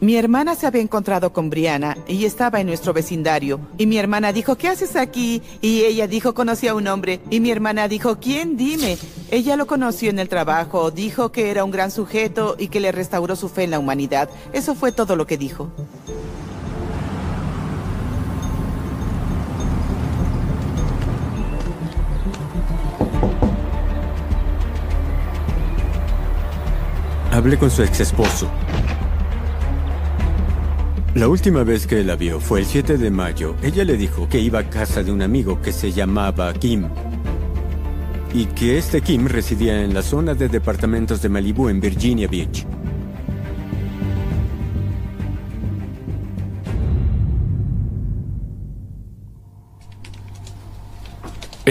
Mi 0.00 0.16
hermana 0.16 0.54
se 0.54 0.66
había 0.66 0.80
encontrado 0.80 1.30
con 1.32 1.50
Brianna 1.50 1.94
y 2.08 2.24
estaba 2.24 2.60
en 2.60 2.68
nuestro 2.68 2.94
vecindario. 2.94 3.60
Y 3.76 3.86
mi 3.86 3.98
hermana 3.98 4.32
dijo, 4.32 4.56
¿qué 4.56 4.68
haces 4.68 4.96
aquí? 4.96 5.42
Y 5.60 5.82
ella 5.82 6.06
dijo, 6.06 6.32
conocí 6.32 6.68
a 6.68 6.74
un 6.74 6.86
hombre. 6.86 7.20
Y 7.28 7.40
mi 7.40 7.50
hermana 7.50 7.86
dijo, 7.86 8.18
¿quién? 8.18 8.56
Dime. 8.56 8.96
Ella 9.30 9.56
lo 9.56 9.66
conoció 9.66 10.08
en 10.08 10.18
el 10.18 10.30
trabajo, 10.30 10.90
dijo 10.90 11.32
que 11.32 11.50
era 11.50 11.64
un 11.64 11.70
gran 11.70 11.90
sujeto 11.90 12.56
y 12.58 12.68
que 12.68 12.80
le 12.80 12.92
restauró 12.92 13.36
su 13.36 13.50
fe 13.50 13.64
en 13.64 13.72
la 13.72 13.78
humanidad. 13.78 14.30
Eso 14.54 14.74
fue 14.74 14.90
todo 14.90 15.16
lo 15.16 15.26
que 15.26 15.36
dijo. 15.36 15.70
Hablé 27.40 27.56
con 27.56 27.70
su 27.70 27.82
ex 27.82 28.00
esposo. 28.00 28.50
La 31.14 31.26
última 31.26 31.64
vez 31.64 31.86
que 31.86 32.04
la 32.04 32.14
vio 32.14 32.38
fue 32.38 32.60
el 32.60 32.66
7 32.66 32.98
de 32.98 33.10
mayo. 33.10 33.56
Ella 33.62 33.82
le 33.82 33.96
dijo 33.96 34.28
que 34.28 34.38
iba 34.38 34.58
a 34.58 34.68
casa 34.68 35.02
de 35.02 35.10
un 35.10 35.22
amigo 35.22 35.62
que 35.62 35.72
se 35.72 35.90
llamaba 35.90 36.52
Kim. 36.52 36.84
Y 38.34 38.44
que 38.44 38.76
este 38.76 39.00
Kim 39.00 39.26
residía 39.26 39.82
en 39.82 39.94
la 39.94 40.02
zona 40.02 40.34
de 40.34 40.50
departamentos 40.50 41.22
de 41.22 41.30
Malibu 41.30 41.70
en 41.70 41.80
Virginia 41.80 42.28
Beach. 42.28 42.66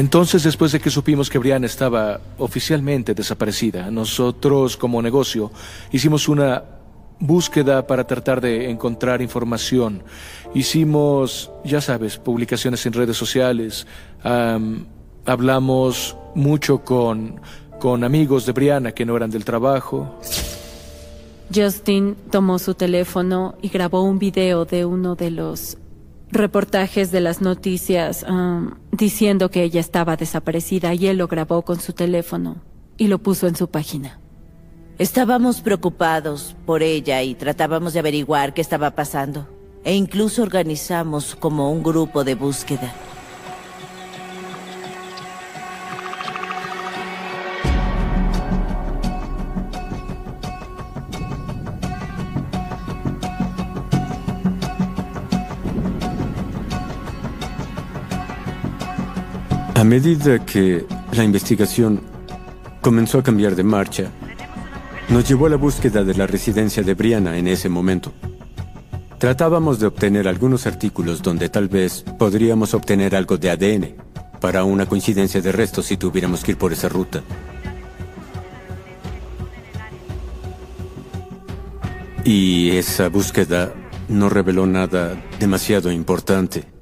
Entonces, 0.10 0.42
después 0.42 0.72
de 0.72 0.80
que 0.80 0.90
supimos 0.90 1.30
que 1.30 1.38
Brianna 1.38 1.68
estaba 1.68 2.20
oficialmente 2.40 3.14
desaparecida, 3.14 3.92
nosotros 3.92 4.76
como 4.76 5.04
negocio 5.04 5.52
hicimos 5.92 6.28
una 6.28 6.64
búsqueda 7.20 7.86
para 7.86 8.08
tratar 8.08 8.42
de 8.42 8.72
encontrar 8.72 9.22
información. 9.22 10.02
Hicimos, 10.56 11.52
ya 11.64 11.80
sabes, 11.80 12.18
publicaciones 12.18 12.84
en 12.88 12.94
redes 12.94 13.18
sociales, 13.18 13.86
am, 14.24 14.88
hablamos 15.28 16.18
mucho 16.34 16.80
con, 16.84 17.40
con 17.80 18.04
amigos 18.04 18.48
de 18.48 18.54
Brianna 18.54 18.92
que 18.94 19.06
no 19.06 19.16
eran 19.16 19.30
del 19.30 19.46
trabajo. 19.46 20.20
Justin 21.54 22.16
tomó 22.32 22.58
su 22.58 22.74
teléfono 22.74 23.54
y 23.62 23.70
grabó 23.70 24.02
un 24.02 24.18
video 24.18 24.66
de 24.66 24.86
uno 24.86 25.14
de 25.14 25.30
los 25.30 25.78
reportajes 26.32 27.12
de 27.12 27.22
las 27.22 27.42
noticias 27.42 28.26
um, 28.28 28.72
diciendo 28.92 29.50
que 29.50 29.64
ella 29.64 29.80
estaba 29.80 30.16
desaparecida 30.16 30.94
y 30.94 31.08
él 31.08 31.18
lo 31.18 31.28
grabó 31.28 31.64
con 31.64 31.80
su 31.80 31.94
teléfono 31.94 32.58
y 32.98 33.08
lo 33.08 33.20
puso 33.20 33.48
en 33.48 33.56
su 33.56 33.70
página. 33.70 34.20
Estábamos 34.98 35.62
preocupados 35.62 36.56
por 36.66 36.84
ella 36.84 37.24
y 37.24 37.34
tratábamos 37.34 37.94
de 37.94 38.00
averiguar 38.00 38.54
qué 38.54 38.62
estaba 38.62 38.92
pasando. 38.92 39.48
E 39.86 39.96
incluso 39.96 40.44
organizamos 40.44 41.36
como 41.36 41.72
un 41.72 41.82
grupo 41.82 42.26
de 42.26 42.36
búsqueda. 42.36 42.94
A 59.80 59.86
medida 59.86 60.46
que 60.46 60.86
la 61.14 61.24
investigación 61.24 62.02
comenzó 62.82 63.20
a 63.20 63.24
cambiar 63.24 63.56
de 63.56 63.64
marcha, 63.64 64.12
nos 65.08 65.26
llevó 65.26 65.46
a 65.46 65.52
la 65.52 65.56
búsqueda 65.56 66.04
de 66.04 66.16
la 66.16 66.28
residencia 66.28 66.84
de 66.84 66.96
Brianna 66.96 67.38
en 67.38 67.48
ese 67.48 67.70
momento. 67.70 68.12
Tratábamos 69.20 69.80
de 69.80 69.88
obtener 69.88 70.28
algunos 70.28 70.68
artículos 70.68 71.22
donde 71.22 71.48
tal 71.48 71.70
vez 71.70 72.04
podríamos 72.18 72.74
obtener 72.74 73.16
algo 73.16 73.38
de 73.38 73.52
ADN 73.52 73.96
para 74.42 74.66
una 74.66 74.86
coincidencia 74.86 75.40
de 75.40 75.54
restos 75.54 75.86
si 75.86 75.96
tuviéramos 75.96 76.44
que 76.44 76.52
ir 76.52 76.58
por 76.58 76.74
esa 76.74 76.90
ruta. 76.90 77.24
Y 82.26 82.72
esa 82.72 83.08
búsqueda 83.08 83.74
no 84.10 84.28
reveló 84.28 84.68
nada 84.68 85.16
demasiado 85.40 85.90
importante. 85.90 86.79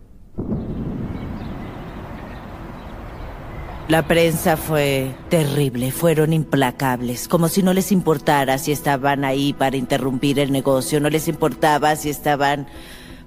La 3.88 4.06
prensa 4.06 4.58
fue 4.58 5.16
terrible, 5.30 5.94
fueron 5.94 6.34
implacables, 6.34 7.30
como 7.30 7.48
si 7.48 7.64
no 7.64 7.72
les 7.74 7.94
importara 7.94 8.58
si 8.58 8.74
estaban 8.74 9.24
ahí 9.24 9.54
para 9.54 9.78
interrumpir 9.78 10.40
el 10.40 10.52
negocio, 10.52 11.00
no 11.00 11.10
les 11.10 11.30
importaba 11.30 11.96
si 11.96 12.10
estaban 12.10 12.68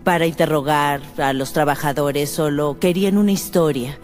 para 0.05 0.27
interrogar 0.27 1.01
a 1.16 1.33
los 1.33 1.55
trabajadores, 1.55 2.29
solo 2.29 2.79
querían 2.79 3.16
una 3.16 3.33
historia. 3.33 3.99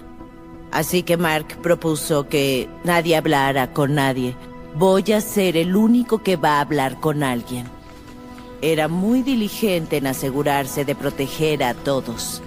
Así 0.73 1.03
que 1.03 1.19
Mark 1.19 1.59
propuso 1.63 2.27
que 2.27 2.71
nadie 2.85 3.17
hablara 3.17 3.75
con 3.75 3.95
nadie. 3.95 4.35
Voy 4.77 5.13
a 5.13 5.21
ser 5.21 5.59
el 5.59 5.77
único 5.77 6.23
que 6.23 6.37
va 6.37 6.57
a 6.57 6.61
hablar 6.61 7.01
con 7.01 7.23
alguien. 7.23 7.67
Era 8.63 8.89
muy 8.89 9.23
diligente 9.23 9.99
en 9.99 10.07
asegurarse 10.07 10.87
de 10.87 10.95
proteger 10.95 11.63
a 11.63 11.75
todos. 11.75 12.43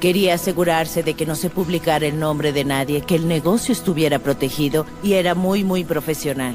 Quería 0.00 0.34
asegurarse 0.34 1.02
de 1.02 1.14
que 1.14 1.26
no 1.26 1.34
se 1.34 1.50
publicara 1.50 2.06
el 2.06 2.18
nombre 2.18 2.52
de 2.52 2.64
nadie, 2.64 3.00
que 3.02 3.16
el 3.16 3.28
negocio 3.28 3.72
estuviera 3.72 4.18
protegido 4.18 4.86
y 5.02 5.14
era 5.14 5.34
muy, 5.34 5.64
muy 5.64 5.84
profesional. 5.84 6.54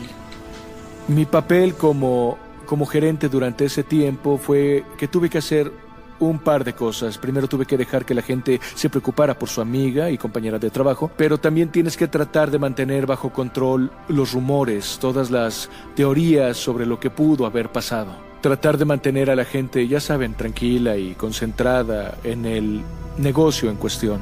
Mi 1.07 1.25
papel 1.25 1.73
como, 1.73 2.37
como 2.65 2.85
gerente 2.85 3.29
durante 3.29 3.65
ese 3.65 3.83
tiempo 3.83 4.37
fue 4.37 4.83
que 4.97 5.07
tuve 5.07 5.29
que 5.29 5.39
hacer 5.39 5.71
un 6.19 6.39
par 6.39 6.63
de 6.63 6.73
cosas. 6.73 7.17
Primero 7.17 7.47
tuve 7.47 7.65
que 7.65 7.77
dejar 7.77 8.05
que 8.05 8.13
la 8.13 8.21
gente 8.21 8.59
se 8.75 8.89
preocupara 8.89 9.37
por 9.37 9.49
su 9.49 9.61
amiga 9.61 10.09
y 10.09 10.17
compañera 10.17 10.59
de 10.59 10.69
trabajo, 10.69 11.09
pero 11.17 11.37
también 11.37 11.69
tienes 11.69 11.97
que 11.97 12.07
tratar 12.07 12.51
de 12.51 12.59
mantener 12.59 13.05
bajo 13.05 13.31
control 13.31 13.91
los 14.07 14.33
rumores, 14.33 14.97
todas 14.99 15.31
las 15.31 15.69
teorías 15.95 16.57
sobre 16.57 16.85
lo 16.85 16.99
que 16.99 17.09
pudo 17.09 17.45
haber 17.45 17.71
pasado. 17.71 18.11
Tratar 18.41 18.77
de 18.77 18.85
mantener 18.85 19.29
a 19.29 19.35
la 19.35 19.45
gente, 19.45 19.87
ya 19.87 19.99
saben, 19.99 20.33
tranquila 20.33 20.95
y 20.97 21.13
concentrada 21.13 22.17
en 22.23 22.45
el 22.45 22.83
negocio 23.17 23.69
en 23.69 23.77
cuestión. 23.77 24.21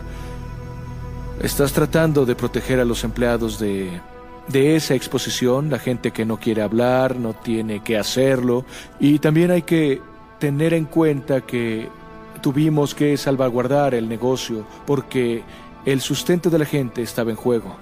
Estás 1.42 1.72
tratando 1.74 2.26
de 2.26 2.36
proteger 2.36 2.80
a 2.80 2.86
los 2.86 3.04
empleados 3.04 3.60
de, 3.60 4.02
de 4.48 4.76
esa 4.76 4.96
exposición, 4.96 5.70
la 5.70 5.80
gente 5.80 6.12
que 6.12 6.26
no 6.26 6.38
quiere 6.38 6.62
hablar, 6.62 7.16
no 7.18 7.34
tiene 7.34 7.84
que 7.84 7.98
hacerlo, 7.98 8.66
y 9.00 9.20
también 9.20 9.52
hay 9.52 9.62
que 9.62 10.02
tener 10.40 10.74
en 10.74 10.86
cuenta 10.86 11.42
que 11.42 11.90
tuvimos 12.42 12.96
que 12.96 13.18
salvaguardar 13.18 13.94
el 13.94 14.08
negocio 14.08 14.66
porque 14.86 15.44
el 15.86 16.02
sustento 16.02 16.50
de 16.50 16.60
la 16.60 16.66
gente 16.66 17.02
estaba 17.02 17.32
en 17.32 17.38
juego. 17.38 17.76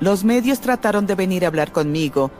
Los 0.00 0.24
medios 0.24 0.60
trataron 0.60 1.06
de 1.06 1.14
venir 1.14 1.44
a 1.44 1.48
hablar 1.48 1.72
conmigo. 1.72 2.30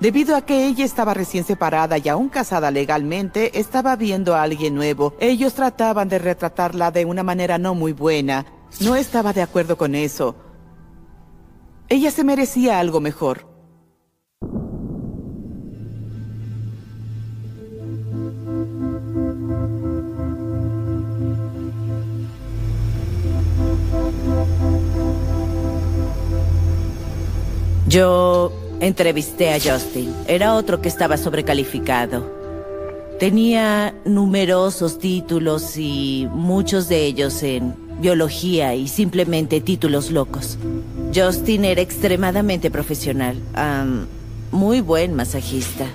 Debido 0.00 0.34
a 0.34 0.40
que 0.40 0.66
ella 0.66 0.86
estaba 0.86 1.12
recién 1.12 1.44
separada 1.44 1.98
y 1.98 2.08
aún 2.08 2.30
casada 2.30 2.70
legalmente, 2.70 3.60
estaba 3.60 3.96
viendo 3.96 4.34
a 4.34 4.42
alguien 4.42 4.74
nuevo. 4.74 5.14
Ellos 5.20 5.52
trataban 5.52 6.08
de 6.08 6.18
retratarla 6.18 6.90
de 6.90 7.04
una 7.04 7.22
manera 7.22 7.58
no 7.58 7.74
muy 7.74 7.92
buena. 7.92 8.46
No 8.80 8.96
estaba 8.96 9.34
de 9.34 9.42
acuerdo 9.42 9.76
con 9.76 9.94
eso. 9.94 10.36
Ella 11.90 12.10
se 12.10 12.24
merecía 12.24 12.80
algo 12.80 13.00
mejor. 13.00 13.46
Yo 27.86 28.59
entrevisté 28.80 29.52
a 29.52 29.60
Justin. 29.60 30.12
Era 30.26 30.54
otro 30.54 30.80
que 30.80 30.88
estaba 30.88 31.16
sobrecalificado. 31.16 32.38
Tenía 33.18 33.94
numerosos 34.04 34.98
títulos 34.98 35.76
y 35.76 36.26
muchos 36.32 36.88
de 36.88 37.04
ellos 37.04 37.42
en 37.42 37.74
biología 38.00 38.74
y 38.74 38.88
simplemente 38.88 39.60
títulos 39.60 40.10
locos. 40.10 40.58
Justin 41.14 41.66
era 41.66 41.82
extremadamente 41.82 42.70
profesional, 42.70 43.36
muy 44.50 44.80
buen 44.80 45.14
masajista. 45.14 45.86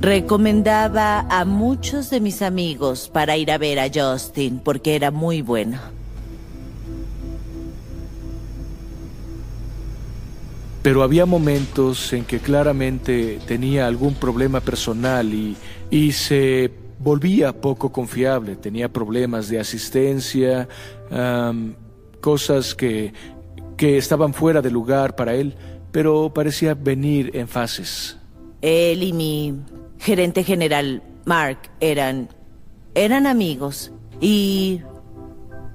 Recomendaba 0.00 1.26
a 1.28 1.44
muchos 1.44 2.10
de 2.10 2.20
mis 2.20 2.40
amigos 2.40 3.10
para 3.12 3.36
ir 3.36 3.50
a 3.50 3.58
ver 3.58 3.78
a 3.78 3.90
Justin 3.92 4.58
porque 4.58 4.94
era 4.94 5.10
muy 5.10 5.42
bueno. 5.42 5.95
Pero 10.86 11.02
había 11.02 11.26
momentos 11.26 12.12
en 12.12 12.24
que 12.24 12.38
claramente 12.38 13.40
tenía 13.44 13.88
algún 13.88 14.14
problema 14.14 14.60
personal 14.60 15.34
y, 15.34 15.56
y 15.90 16.12
se 16.12 16.70
volvía 17.00 17.60
poco 17.60 17.90
confiable. 17.90 18.54
Tenía 18.54 18.88
problemas 18.88 19.48
de 19.48 19.58
asistencia, 19.58 20.68
cosas 22.20 22.76
que, 22.76 23.12
que 23.76 23.98
estaban 23.98 24.32
fuera 24.32 24.62
de 24.62 24.70
lugar 24.70 25.16
para 25.16 25.34
él, 25.34 25.56
pero 25.90 26.32
parecía 26.32 26.74
venir 26.74 27.32
en 27.34 27.48
fases. 27.48 28.16
Él 28.62 29.02
y 29.02 29.12
mi 29.12 29.54
gerente 29.98 30.44
general, 30.44 31.02
Mark, 31.24 31.58
eran, 31.80 32.28
eran 32.94 33.26
amigos. 33.26 33.90
Y 34.20 34.82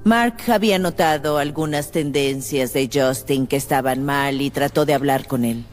Mark 0.03 0.37
había 0.47 0.79
notado 0.79 1.37
algunas 1.37 1.91
tendencias 1.91 2.73
de 2.73 2.89
Justin 2.91 3.45
que 3.45 3.55
estaban 3.55 4.03
mal 4.03 4.41
y 4.41 4.49
trató 4.49 4.85
de 4.85 4.95
hablar 4.95 5.27
con 5.27 5.45
él. 5.45 5.63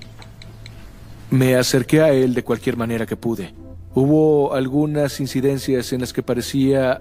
Me 1.30 1.56
acerqué 1.56 2.02
a 2.02 2.10
él 2.10 2.34
de 2.34 2.44
cualquier 2.44 2.76
manera 2.76 3.06
que 3.06 3.16
pude. 3.16 3.54
Hubo 3.94 4.54
algunas 4.54 5.18
incidencias 5.20 5.92
en 5.94 6.02
las 6.02 6.12
que 6.12 6.22
parecía 6.22 7.00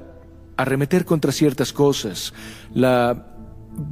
arremeter 0.55 1.03
contra 1.03 1.33
ciertas 1.33 1.73
cosas. 1.73 2.33
La 2.73 3.27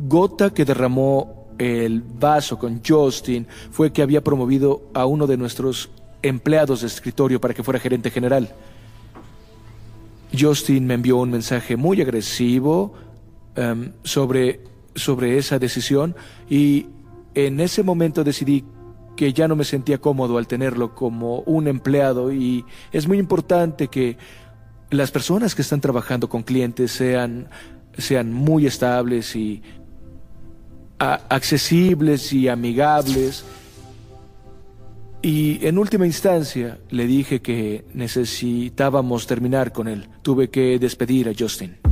gota 0.08 0.54
que 0.54 0.64
derramó 0.64 1.54
el 1.58 2.02
vaso 2.02 2.58
con 2.58 2.82
Justin 2.86 3.48
fue 3.70 3.92
que 3.92 4.02
había 4.02 4.24
promovido 4.24 4.90
a 4.94 5.06
uno 5.06 5.28
de 5.28 5.38
nuestros 5.38 5.90
empleados 6.22 6.82
de 6.82 6.88
escritorio 6.88 7.42
para 7.42 7.54
que 7.54 7.64
fuera 7.64 7.80
gerente 7.80 8.10
general. 8.10 8.50
Justin 10.38 10.86
me 10.86 10.96
envió 10.96 11.18
un 11.18 11.32
mensaje 11.32 11.78
muy 11.78 12.02
agresivo 12.02 12.94
em, 13.56 13.94
sobre, 14.04 14.62
sobre 14.96 15.38
esa 15.38 15.60
decisión 15.60 16.16
y 16.50 16.88
en 17.34 17.60
ese 17.60 17.84
momento 17.84 18.24
decidí 18.24 18.66
que 19.16 19.34
ya 19.34 19.48
no 19.48 19.56
me 19.56 19.64
sentía 19.64 20.00
cómodo 20.00 20.38
al 20.38 20.48
tenerlo 20.48 20.94
como 20.94 21.40
un 21.42 21.68
empleado 21.68 22.32
y 22.32 22.66
es 22.92 23.08
muy 23.08 23.18
importante 23.18 23.88
que 23.88 24.18
las 24.90 25.12
personas 25.12 25.56
que 25.56 25.62
están 25.62 25.82
trabajando 25.82 26.30
con 26.30 26.44
clientes 26.44 26.92
sean, 26.92 27.48
sean 27.98 28.34
muy 28.34 28.66
estables 28.66 29.36
y 29.36 29.62
accesibles 31.00 32.32
y 32.34 32.48
amigables. 32.48 33.46
Y 35.22 35.66
en 35.66 35.78
última 35.80 36.06
instancia 36.06 36.78
le 36.90 37.08
dije 37.08 37.42
que 37.42 37.86
necesitábamos 37.94 39.26
terminar 39.26 39.72
con 39.72 39.88
él. 39.88 40.08
Tuve 40.22 40.50
que 40.50 40.78
despedir 40.78 41.30
a 41.30 41.34
Justin. 41.38 41.85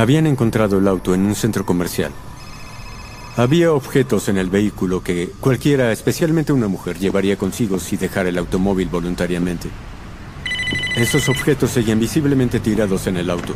Habían 0.00 0.26
encontrado 0.26 0.78
el 0.78 0.88
auto 0.88 1.14
en 1.14 1.26
un 1.26 1.34
centro 1.34 1.66
comercial. 1.66 2.10
Había 3.36 3.74
objetos 3.74 4.30
en 4.30 4.38
el 4.38 4.48
vehículo 4.48 5.02
que 5.02 5.28
cualquiera, 5.40 5.92
especialmente 5.92 6.54
una 6.54 6.68
mujer, 6.68 6.98
llevaría 6.98 7.36
consigo 7.36 7.78
si 7.78 7.98
dejara 7.98 8.30
el 8.30 8.38
automóvil 8.38 8.88
voluntariamente. 8.88 9.68
Esos 10.96 11.28
objetos 11.28 11.72
seguían 11.72 12.00
visiblemente 12.00 12.60
tirados 12.60 13.08
en 13.08 13.18
el 13.18 13.28
auto. 13.28 13.52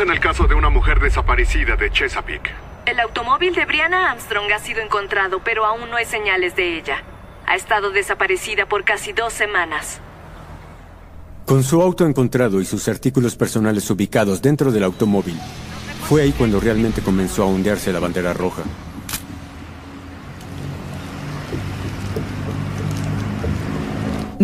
En 0.00 0.10
el 0.10 0.20
caso 0.20 0.46
de 0.46 0.54
una 0.54 0.70
mujer 0.70 1.00
desaparecida 1.00 1.76
de 1.76 1.90
Chesapeake. 1.90 2.50
El 2.86 3.00
automóvil 3.00 3.54
de 3.54 3.64
Brianna 3.64 4.10
Armstrong 4.10 4.50
ha 4.52 4.58
sido 4.58 4.80
encontrado, 4.80 5.40
pero 5.44 5.64
aún 5.64 5.88
no 5.90 5.96
hay 5.96 6.04
señales 6.04 6.56
de 6.56 6.76
ella. 6.76 7.02
Ha 7.46 7.56
estado 7.56 7.90
desaparecida 7.90 8.66
por 8.66 8.84
casi 8.84 9.12
dos 9.12 9.32
semanas. 9.32 10.00
Con 11.46 11.62
su 11.62 11.80
auto 11.82 12.06
encontrado 12.06 12.60
y 12.60 12.64
sus 12.64 12.88
artículos 12.88 13.36
personales 13.36 13.88
ubicados 13.90 14.40
dentro 14.40 14.72
del 14.72 14.84
automóvil, 14.84 15.38
fue 16.08 16.22
ahí 16.22 16.32
cuando 16.32 16.60
realmente 16.60 17.00
comenzó 17.02 17.42
a 17.42 17.46
ondearse 17.46 17.92
la 17.92 18.00
bandera 18.00 18.32
roja. 18.32 18.62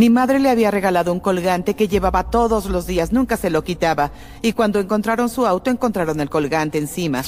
Mi 0.00 0.08
madre 0.08 0.38
le 0.38 0.48
había 0.48 0.70
regalado 0.70 1.12
un 1.12 1.20
colgante 1.20 1.74
que 1.74 1.86
llevaba 1.86 2.30
todos 2.30 2.64
los 2.64 2.86
días, 2.86 3.12
nunca 3.12 3.36
se 3.36 3.50
lo 3.50 3.62
quitaba. 3.62 4.12
Y 4.40 4.54
cuando 4.54 4.80
encontraron 4.80 5.28
su 5.28 5.44
auto, 5.44 5.68
encontraron 5.68 6.18
el 6.20 6.30
colgante 6.30 6.78
encima. 6.78 7.22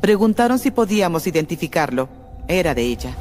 Preguntaron 0.00 0.58
si 0.58 0.70
podíamos 0.70 1.26
identificarlo. 1.26 2.08
Era 2.48 2.74
de 2.74 2.84
ella. 2.84 3.14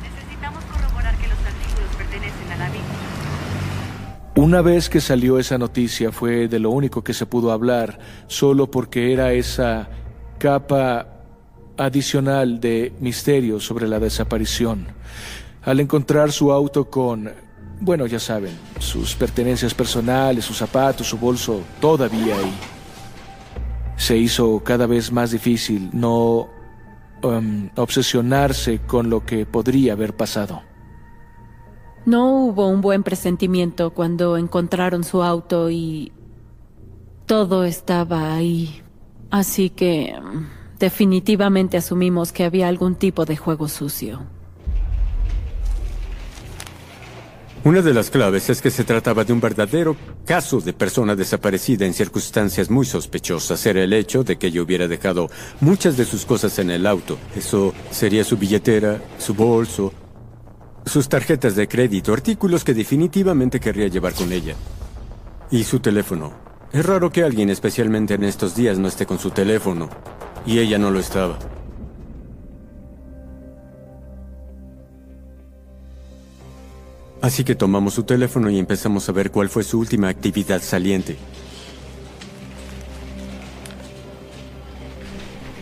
Necesitamos 0.00 0.62
corroborar 0.62 1.16
que 1.16 1.26
los 1.26 1.38
artículos 1.38 1.96
pertenecen 1.98 2.52
a 2.52 2.56
la 2.56 2.66
víctima. 2.66 2.86
Una 4.36 4.62
vez 4.62 4.88
que 4.88 5.00
salió 5.00 5.40
esa 5.40 5.58
noticia 5.58 6.12
fue 6.12 6.46
de 6.46 6.60
lo 6.60 6.70
único 6.70 7.02
que 7.02 7.14
se 7.14 7.26
pudo 7.26 7.50
hablar, 7.50 7.98
solo 8.28 8.70
porque 8.70 9.12
era 9.12 9.32
esa 9.32 9.88
capa 10.38 11.19
adicional 11.80 12.60
de 12.60 12.92
misterio 13.00 13.58
sobre 13.58 13.88
la 13.88 13.98
desaparición. 13.98 14.86
Al 15.62 15.80
encontrar 15.80 16.30
su 16.30 16.52
auto 16.52 16.90
con, 16.90 17.30
bueno, 17.80 18.06
ya 18.06 18.18
saben, 18.18 18.52
sus 18.78 19.14
pertenencias 19.14 19.72
personales, 19.72 20.44
sus 20.44 20.58
zapatos, 20.58 21.06
su 21.06 21.16
bolso, 21.16 21.62
todavía 21.80 22.36
ahí, 22.36 22.52
se 23.96 24.16
hizo 24.16 24.62
cada 24.62 24.86
vez 24.86 25.10
más 25.10 25.30
difícil 25.30 25.90
no 25.92 26.48
um, 27.22 27.70
obsesionarse 27.76 28.80
con 28.80 29.08
lo 29.08 29.24
que 29.24 29.46
podría 29.46 29.94
haber 29.94 30.14
pasado. 30.14 30.62
No 32.04 32.44
hubo 32.44 32.68
un 32.68 32.80
buen 32.80 33.02
presentimiento 33.02 33.90
cuando 33.90 34.36
encontraron 34.36 35.04
su 35.04 35.22
auto 35.22 35.70
y 35.70 36.12
todo 37.26 37.64
estaba 37.64 38.34
ahí. 38.34 38.82
Así 39.30 39.70
que... 39.70 40.14
Definitivamente 40.80 41.76
asumimos 41.76 42.32
que 42.32 42.42
había 42.42 42.66
algún 42.66 42.94
tipo 42.94 43.26
de 43.26 43.36
juego 43.36 43.68
sucio. 43.68 44.22
Una 47.62 47.82
de 47.82 47.92
las 47.92 48.08
claves 48.08 48.48
es 48.48 48.62
que 48.62 48.70
se 48.70 48.84
trataba 48.84 49.24
de 49.24 49.34
un 49.34 49.42
verdadero 49.42 49.94
caso 50.24 50.62
de 50.62 50.72
persona 50.72 51.14
desaparecida 51.14 51.84
en 51.84 51.92
circunstancias 51.92 52.70
muy 52.70 52.86
sospechosas. 52.86 53.66
Era 53.66 53.84
el 53.84 53.92
hecho 53.92 54.24
de 54.24 54.38
que 54.38 54.46
ella 54.46 54.62
hubiera 54.62 54.88
dejado 54.88 55.28
muchas 55.60 55.98
de 55.98 56.06
sus 56.06 56.24
cosas 56.24 56.58
en 56.58 56.70
el 56.70 56.86
auto. 56.86 57.18
Eso 57.36 57.74
sería 57.90 58.24
su 58.24 58.38
billetera, 58.38 59.02
su 59.18 59.34
bolso, 59.34 59.92
sus 60.86 61.10
tarjetas 61.10 61.56
de 61.56 61.68
crédito, 61.68 62.14
artículos 62.14 62.64
que 62.64 62.72
definitivamente 62.72 63.60
querría 63.60 63.88
llevar 63.88 64.14
con 64.14 64.32
ella. 64.32 64.54
Y 65.50 65.64
su 65.64 65.80
teléfono. 65.80 66.32
Es 66.72 66.86
raro 66.86 67.12
que 67.12 67.22
alguien, 67.22 67.50
especialmente 67.50 68.14
en 68.14 68.24
estos 68.24 68.54
días, 68.54 68.78
no 68.78 68.88
esté 68.88 69.04
con 69.04 69.18
su 69.18 69.28
teléfono. 69.28 69.90
Y 70.46 70.58
ella 70.58 70.78
no 70.78 70.90
lo 70.90 70.98
estaba. 70.98 71.38
Así 77.22 77.44
que 77.44 77.54
tomamos 77.54 77.94
su 77.94 78.04
teléfono 78.04 78.50
y 78.50 78.58
empezamos 78.58 79.08
a 79.08 79.12
ver 79.12 79.30
cuál 79.30 79.48
fue 79.48 79.62
su 79.62 79.78
última 79.78 80.08
actividad 80.08 80.62
saliente. 80.62 81.16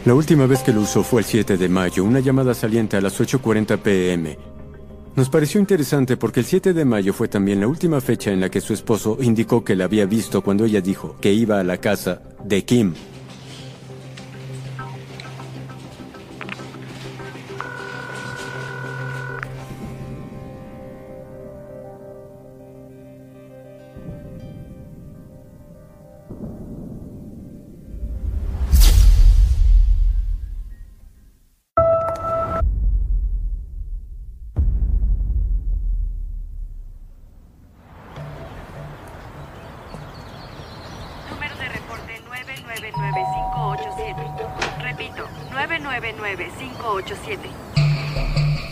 La 0.04 0.14
última 0.14 0.46
vez 0.46 0.62
que 0.62 0.72
lo 0.72 0.82
usó 0.82 1.02
fue 1.02 1.20
el 1.20 1.26
7 1.26 1.58
de 1.58 1.68
mayo, 1.68 2.04
una 2.04 2.20
llamada 2.20 2.54
saliente 2.54 2.96
a 2.96 3.00
las 3.00 3.20
8.40 3.20 3.78
pm. 3.78 4.38
Nos 5.16 5.28
pareció 5.28 5.60
interesante 5.60 6.16
porque 6.16 6.40
el 6.40 6.46
7 6.46 6.72
de 6.72 6.84
mayo 6.84 7.12
fue 7.12 7.26
también 7.26 7.60
la 7.60 7.66
última 7.66 8.00
fecha 8.00 8.30
en 8.30 8.40
la 8.40 8.48
que 8.48 8.60
su 8.60 8.72
esposo 8.72 9.18
indicó 9.20 9.64
que 9.64 9.74
la 9.74 9.84
había 9.84 10.06
visto 10.06 10.42
cuando 10.42 10.64
ella 10.64 10.80
dijo 10.80 11.16
que 11.20 11.32
iba 11.32 11.58
a 11.58 11.64
la 11.64 11.78
casa 11.78 12.22
de 12.44 12.64
Kim. 12.64 12.94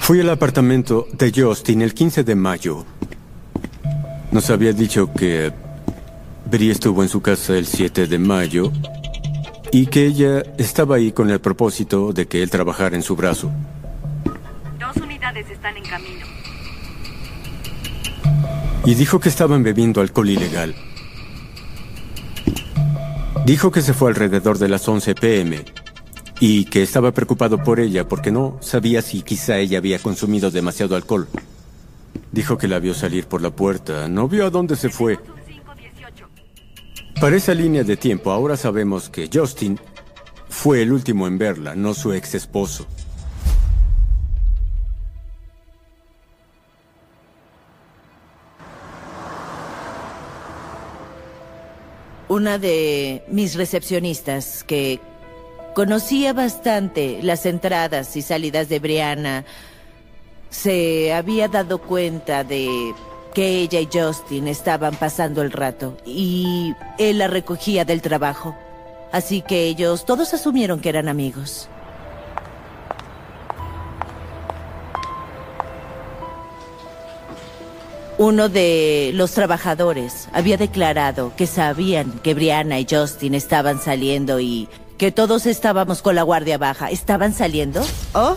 Fui 0.07 0.21
al 0.21 0.31
apartamento 0.31 1.09
de 1.15 1.33
Justin 1.35 1.83
el 1.83 1.93
15 1.93 2.23
de 2.23 2.37
mayo. 2.37 2.87
Nos 4.31 4.51
había 4.51 4.73
dicho 4.73 5.13
que 5.13 5.53
Bri 6.49 6.71
estuvo 6.71 7.03
en 7.03 7.09
su 7.09 7.21
casa 7.21 7.59
el 7.59 7.67
7 7.67 8.07
de 8.07 8.17
mayo 8.17 8.71
y 9.73 9.87
que 9.87 10.07
ella 10.07 10.45
estaba 10.59 10.95
ahí 10.95 11.11
con 11.11 11.29
el 11.29 11.41
propósito 11.41 12.13
de 12.13 12.29
que 12.29 12.41
él 12.45 12.51
trabajara 12.51 12.95
en 12.95 13.03
su 13.03 13.17
brazo. 13.17 13.51
Dos 14.79 14.97
unidades 14.99 15.51
están 15.51 15.77
en 15.77 15.83
camino. 15.83 16.25
Y 18.85 18.95
dijo 18.95 19.19
que 19.19 19.29
estaban 19.29 19.65
bebiendo 19.65 20.01
alcohol 20.01 20.31
ilegal. 20.31 20.77
Dijo 23.45 23.73
que 23.73 23.83
se 23.83 23.93
fue 23.93 24.11
alrededor 24.11 24.59
de 24.59 24.69
las 24.69 24.87
11 24.87 25.17
pm 25.17 25.65
y 26.41 26.67
que 26.67 26.83
estaba 26.83 27.13
preocupado 27.13 27.63
por 27.63 27.81
ella 27.81 28.09
porque 28.09 28.31
no 28.31 28.59
sabía 28.61 29.03
si 29.03 29.23
quizá 29.23 29.59
ella 29.59 29.79
había 29.79 29.99
consumido 29.99 30.51
demasiado 30.51 30.97
alcohol. 30.97 31.29
Dijo 32.33 32.59
que 32.59 32.69
la 32.69 32.79
vio 32.79 32.95
salir 32.95 33.27
por 33.27 33.41
la 33.41 33.51
puerta, 33.51 34.09
no 34.09 34.29
vio 34.29 34.47
a 34.47 34.51
dónde 34.51 34.77
se 34.77 34.91
fue. 34.91 35.19
Para 37.21 37.37
esa 37.37 37.55
línea 37.55 37.83
de 37.83 37.97
tiempo, 37.97 38.31
ahora 38.31 38.57
sabemos 38.57 39.09
que 39.09 39.31
Justin 39.33 39.79
fue 40.51 40.83
el 40.83 40.93
último 40.93 41.27
en 41.27 41.39
verla, 41.39 41.75
no 41.75 41.95
su 41.95 42.13
ex 42.13 42.35
esposo. 42.35 42.87
Una 52.29 52.59
de 52.59 53.25
mis 53.29 53.55
recepcionistas 53.55 54.65
que 54.65 55.01
conocía 55.77 56.33
bastante 56.33 57.19
las 57.23 57.45
entradas 57.45 58.17
y 58.17 58.23
salidas 58.23 58.71
de 58.71 58.79
Brianna 58.79 59.45
se 60.49 61.13
había 61.13 61.49
dado 61.49 61.83
cuenta 61.83 62.45
de 62.45 62.95
que 63.35 63.59
ella 63.59 63.81
y 63.81 63.89
Justin 63.93 64.49
estaban 64.49 64.95
pasando 64.95 65.43
el 65.43 65.53
rato 65.53 65.99
y 66.07 66.73
él 66.97 67.19
la 67.19 67.29
recogía 67.29 67.85
del 67.85 68.01
trabajo. 68.01 68.57
Así 69.13 69.43
que 69.43 69.67
ellos 69.67 70.07
todos 70.07 70.33
asumieron 70.33 70.81
que 70.81 70.89
eran 70.89 71.09
amigos. 71.09 71.69
Uno 78.17 78.49
de 78.49 79.11
los 79.13 79.33
trabajadores 79.33 80.31
había 80.33 80.57
declarado 80.57 81.35
que 81.37 81.47
sabían 81.47 82.13
que 82.21 82.33
Brianna 82.33 82.81
y 82.81 82.87
Justin 82.89 83.35
estaban 83.35 83.79
saliendo 83.79 84.41
y 84.41 84.71
que 84.97 85.13
todos 85.13 85.47
estábamos 85.47 86.03
con 86.03 86.15
la 86.15 86.23
guardia 86.23 86.59
baja. 86.59 86.91
¿Estaban 86.91 87.35
saliendo? 87.35 87.85
Oh. 88.15 88.37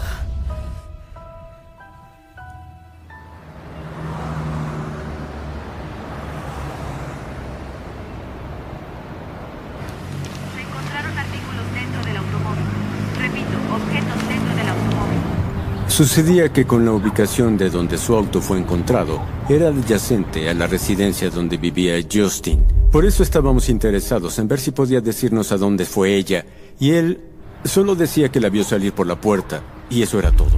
Sucedía 16.00 16.48
que 16.54 16.66
con 16.66 16.86
la 16.86 16.94
ubicación 16.94 17.58
de 17.58 17.70
donde 17.70 17.98
su 17.98 18.16
auto 18.16 18.40
fue 18.40 18.58
encontrado, 18.58 19.22
era 19.50 19.68
adyacente 19.68 20.48
a 20.50 20.54
la 20.54 20.66
residencia 20.66 21.30
donde 21.30 21.58
vivía 21.58 21.96
Justin. 22.10 22.66
Por 22.90 23.04
eso 23.04 23.22
estábamos 23.22 23.68
interesados 23.68 24.40
en 24.40 24.48
ver 24.48 24.62
si 24.62 24.72
podía 24.72 25.02
decirnos 25.02 25.52
a 25.52 25.58
dónde 25.58 25.84
fue 25.84 26.16
ella, 26.16 26.46
y 26.80 26.92
él 26.92 27.20
solo 27.66 27.96
decía 27.96 28.30
que 28.30 28.40
la 28.40 28.48
vio 28.48 28.64
salir 28.64 28.94
por 28.94 29.08
la 29.08 29.20
puerta, 29.20 29.62
y 29.90 30.02
eso 30.02 30.18
era 30.18 30.32
todo. 30.32 30.58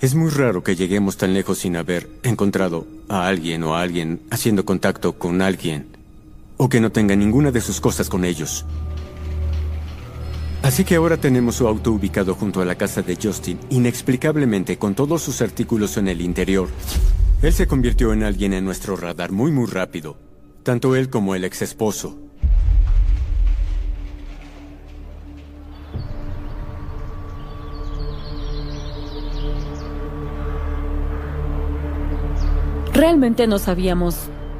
Es 0.00 0.14
muy 0.14 0.30
raro 0.30 0.62
que 0.62 0.76
lleguemos 0.76 1.16
tan 1.16 1.34
lejos 1.34 1.58
sin 1.58 1.74
haber 1.74 2.08
encontrado 2.22 2.86
a 3.08 3.26
alguien 3.26 3.64
o 3.64 3.74
a 3.74 3.82
alguien 3.82 4.20
haciendo 4.30 4.64
contacto 4.64 5.18
con 5.18 5.42
alguien, 5.42 5.88
o 6.56 6.68
que 6.68 6.80
no 6.80 6.92
tenga 6.92 7.16
ninguna 7.16 7.50
de 7.50 7.62
sus 7.62 7.80
cosas 7.80 8.08
con 8.08 8.24
ellos. 8.24 8.64
Así 10.66 10.82
que 10.84 10.96
ahora 10.96 11.16
tenemos 11.16 11.54
su 11.54 11.68
auto 11.68 11.92
ubicado 11.92 12.34
junto 12.34 12.60
a 12.60 12.64
la 12.64 12.74
casa 12.74 13.00
de 13.00 13.16
Justin, 13.22 13.56
inexplicablemente 13.70 14.78
con 14.78 14.96
todos 14.96 15.22
sus 15.22 15.40
artículos 15.40 15.96
en 15.96 16.08
el 16.08 16.20
interior. 16.20 16.68
Él 17.40 17.52
se 17.52 17.68
convirtió 17.68 18.12
en 18.12 18.24
alguien 18.24 18.52
en 18.52 18.64
nuestro 18.64 18.96
radar 18.96 19.30
muy 19.30 19.52
muy 19.52 19.66
rápido, 19.66 20.16
tanto 20.64 20.96
él 20.96 21.08
como 21.08 21.36
el 21.36 21.44
ex 21.44 21.62
esposo. 21.62 22.18
Realmente 32.92 33.46
no 33.46 33.60
sabíamos 33.60 34.16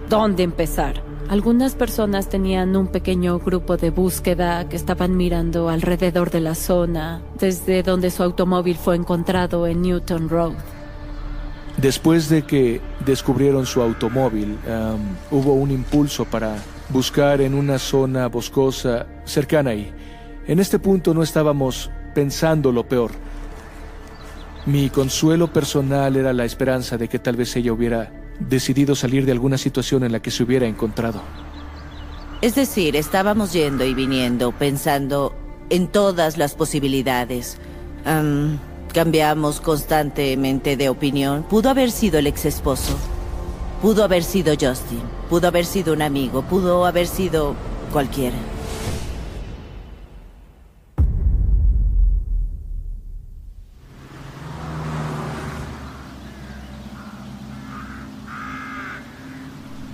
dónde 0.08 0.44
empezar. 0.44 1.05
Algunas 1.28 1.74
personas 1.74 2.28
tenían 2.28 2.76
un 2.76 2.86
pequeño 2.86 3.40
grupo 3.40 3.76
de 3.76 3.90
búsqueda 3.90 4.68
que 4.68 4.76
estaban 4.76 5.16
mirando 5.16 5.68
alrededor 5.68 6.30
de 6.30 6.40
la 6.40 6.54
zona, 6.54 7.20
desde 7.40 7.82
donde 7.82 8.12
su 8.12 8.22
automóvil 8.22 8.76
fue 8.76 8.94
encontrado 8.94 9.66
en 9.66 9.82
Newton 9.82 10.28
Road. 10.28 10.52
Después 11.78 12.28
de 12.28 12.42
que 12.42 12.80
descubrieron 13.04 13.66
su 13.66 13.82
automóvil, 13.82 14.56
um, 14.66 15.36
hubo 15.36 15.54
un 15.54 15.72
impulso 15.72 16.24
para 16.24 16.54
buscar 16.90 17.40
en 17.40 17.54
una 17.54 17.80
zona 17.80 18.28
boscosa 18.28 19.06
cercana 19.24 19.70
ahí. 19.70 19.92
En 20.46 20.60
este 20.60 20.78
punto 20.78 21.12
no 21.12 21.24
estábamos 21.24 21.90
pensando 22.14 22.70
lo 22.70 22.86
peor. 22.86 23.10
Mi 24.64 24.90
consuelo 24.90 25.52
personal 25.52 26.14
era 26.14 26.32
la 26.32 26.44
esperanza 26.44 26.96
de 26.96 27.08
que 27.08 27.18
tal 27.18 27.34
vez 27.34 27.54
ella 27.56 27.72
hubiera 27.72 28.12
decidido 28.40 28.94
salir 28.94 29.26
de 29.26 29.32
alguna 29.32 29.58
situación 29.58 30.04
en 30.04 30.12
la 30.12 30.20
que 30.20 30.30
se 30.30 30.42
hubiera 30.42 30.66
encontrado. 30.66 31.20
Es 32.42 32.54
decir, 32.54 32.96
estábamos 32.96 33.52
yendo 33.52 33.84
y 33.84 33.94
viniendo, 33.94 34.52
pensando 34.52 35.34
en 35.70 35.88
todas 35.88 36.36
las 36.36 36.54
posibilidades. 36.54 37.58
Am, 38.04 38.58
cambiamos 38.92 39.60
constantemente 39.60 40.76
de 40.76 40.88
opinión. 40.88 41.42
Pudo 41.44 41.70
haber 41.70 41.90
sido 41.90 42.18
el 42.18 42.26
ex 42.26 42.44
esposo. 42.44 42.96
Pudo 43.82 44.04
haber 44.04 44.22
sido 44.22 44.52
Justin. 44.52 45.00
Pudo 45.28 45.48
haber 45.48 45.64
sido 45.64 45.92
un 45.92 46.02
amigo. 46.02 46.42
Pudo 46.42 46.86
haber 46.86 47.06
sido 47.06 47.54
cualquiera. 47.92 48.36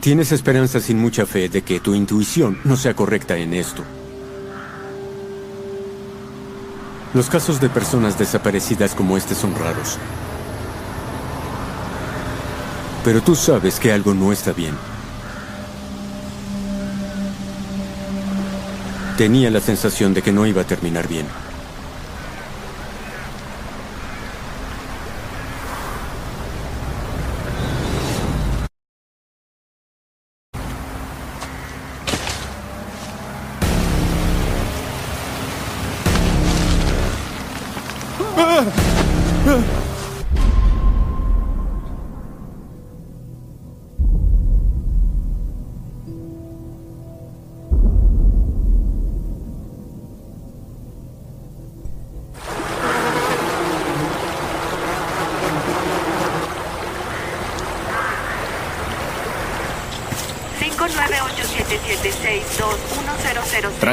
Tienes 0.03 0.33
esperanza 0.33 0.81
sin 0.81 0.99
mucha 0.99 1.27
fe 1.27 1.49
de 1.49 1.63
que 1.63 1.79
tu 1.79 1.95
intuición 1.95 2.59
no 2.65 2.77
sea 2.77 2.93
correcta 2.93 3.37
en 3.37 3.55
esto. 3.55 3.85
Los 7.15 7.31
casos 7.31 7.61
de 7.61 7.69
personas 7.69 8.19
desaparecidas 8.19 8.97
como 8.97 9.17
este 9.17 9.37
son 9.37 9.55
raros. 9.55 9.99
Pero 13.05 13.23
tú 13.23 13.37
sabes 13.37 13.79
que 13.79 13.93
algo 13.93 14.13
no 14.13 14.33
está 14.33 14.53
bien. 14.53 14.75
Tenía 19.17 19.53
la 19.53 19.61
sensación 19.61 20.15
de 20.15 20.23
que 20.23 20.33
no 20.33 20.47
iba 20.47 20.63
a 20.63 20.67
terminar 20.67 21.07
bien. 21.07 21.27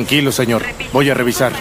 Tranquilo, 0.09 0.31
señor. 0.31 0.63
Voy 0.91 1.07
a 1.11 1.13
revisar. 1.13 1.53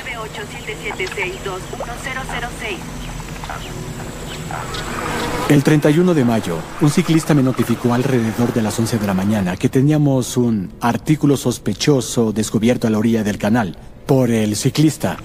El 5.50 5.62
31 5.62 6.14
de 6.14 6.24
mayo, 6.24 6.56
un 6.80 6.88
ciclista 6.88 7.34
me 7.34 7.42
notificó 7.42 7.92
alrededor 7.92 8.54
de 8.54 8.62
las 8.62 8.78
11 8.78 9.00
de 9.00 9.06
la 9.06 9.12
mañana 9.12 9.58
que 9.58 9.68
teníamos 9.68 10.38
un 10.38 10.72
artículo 10.80 11.37
sospechoso 11.37 12.32
descubierto 12.32 12.87
a 12.87 12.90
la 12.90 12.96
orilla 12.96 13.22
del 13.22 13.37
canal 13.37 13.76
por 14.06 14.30
el 14.30 14.56
ciclista. 14.56 15.18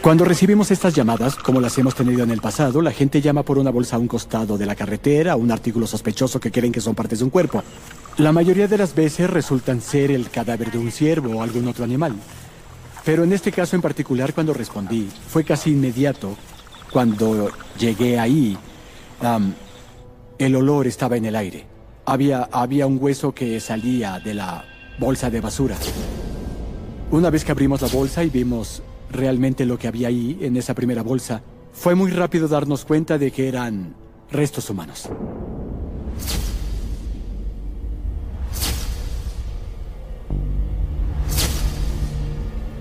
Cuando 0.00 0.24
recibimos 0.24 0.70
estas 0.70 0.94
llamadas, 0.94 1.34
como 1.34 1.60
las 1.60 1.76
hemos 1.78 1.96
tenido 1.96 2.22
en 2.22 2.30
el 2.30 2.40
pasado, 2.40 2.80
la 2.80 2.92
gente 2.92 3.20
llama 3.20 3.42
por 3.42 3.58
una 3.58 3.72
bolsa 3.72 3.96
a 3.96 3.98
un 3.98 4.06
costado 4.06 4.56
de 4.56 4.66
la 4.66 4.76
carretera, 4.76 5.34
un 5.34 5.50
artículo 5.50 5.88
sospechoso 5.88 6.38
que 6.38 6.52
creen 6.52 6.70
que 6.70 6.80
son 6.80 6.94
partes 6.94 7.18
de 7.18 7.24
un 7.24 7.30
cuerpo. 7.30 7.64
La 8.18 8.32
mayoría 8.32 8.66
de 8.66 8.76
las 8.76 8.96
veces 8.96 9.30
resultan 9.30 9.80
ser 9.80 10.10
el 10.10 10.28
cadáver 10.28 10.72
de 10.72 10.78
un 10.78 10.90
ciervo 10.90 11.38
o 11.38 11.42
algún 11.42 11.68
otro 11.68 11.84
animal. 11.84 12.16
Pero 13.04 13.22
en 13.22 13.32
este 13.32 13.52
caso 13.52 13.76
en 13.76 13.82
particular, 13.82 14.34
cuando 14.34 14.52
respondí, 14.52 15.08
fue 15.28 15.44
casi 15.44 15.70
inmediato. 15.70 16.36
Cuando 16.92 17.48
llegué 17.78 18.18
ahí, 18.18 18.58
el 20.36 20.56
olor 20.56 20.88
estaba 20.88 21.16
en 21.16 21.26
el 21.26 21.36
aire. 21.36 21.64
Había, 22.06 22.48
había 22.50 22.88
un 22.88 22.98
hueso 23.00 23.32
que 23.32 23.60
salía 23.60 24.18
de 24.18 24.34
la 24.34 24.64
bolsa 24.98 25.30
de 25.30 25.40
basura. 25.40 25.76
Una 27.12 27.30
vez 27.30 27.44
que 27.44 27.52
abrimos 27.52 27.82
la 27.82 27.88
bolsa 27.88 28.24
y 28.24 28.30
vimos 28.30 28.82
realmente 29.12 29.64
lo 29.64 29.78
que 29.78 29.86
había 29.86 30.08
ahí, 30.08 30.38
en 30.40 30.56
esa 30.56 30.74
primera 30.74 31.04
bolsa, 31.04 31.40
fue 31.72 31.94
muy 31.94 32.10
rápido 32.10 32.48
darnos 32.48 32.84
cuenta 32.84 33.16
de 33.16 33.30
que 33.30 33.46
eran 33.46 33.94
restos 34.32 34.68
humanos. 34.70 35.08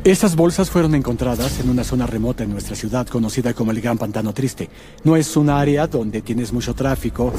Esas 0.08 0.38
bolsas 0.38 0.70
fueron 0.70 0.96
encontradas 0.96 1.60
en 1.60 1.70
una 1.70 1.84
zona 1.84 2.08
remota 2.08 2.46
en 2.46 2.50
nuestra 2.50 2.78
ciudad 2.78 3.06
conocida 3.08 3.54
como 3.54 3.72
el 3.72 3.82
Gran 3.82 3.98
Pantano 3.98 4.34
Triste. 4.34 4.70
No 5.04 5.17
es 5.17 5.36
un 5.36 5.50
área 5.50 5.86
donde 5.86 6.22
tienes 6.22 6.54
mucho 6.54 6.74
tráfico. 6.74 7.34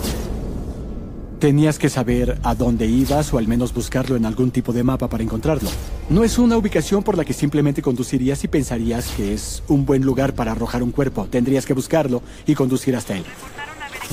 Tenías 1.39 1.79
que 1.79 1.89
saber 1.89 2.39
a 2.43 2.55
dónde 2.55 2.87
ibas 2.87 3.33
o 3.33 3.39
al 3.39 3.49
menos 3.49 3.73
buscarlo 3.73 4.17
en 4.17 4.27
algún 4.27 4.51
tipo 4.51 4.75
de 4.75 4.83
mapa 4.83 5.09
para 5.09 5.25
encontrarlo. 5.25 5.71
No 6.11 6.25
es 6.25 6.37
una 6.37 6.59
ubicación 6.59 7.03
por 7.03 7.17
la 7.17 7.25
que 7.25 7.33
simplemente 7.33 7.81
conducirías 7.81 8.45
y 8.45 8.49
pensarías 8.49 9.13
que 9.17 9.33
es 9.33 9.63
un 9.69 9.87
buen 9.87 10.05
lugar 10.05 10.35
para 10.35 10.53
arrojar 10.53 10.83
un 10.83 10.93
cuerpo. 10.93 11.27
Tendrías 11.31 11.65
que 11.65 11.73
buscarlo 11.73 12.21
y 12.47 12.55
conducir 12.55 12.95
hasta 12.95 13.17
él. 13.17 13.25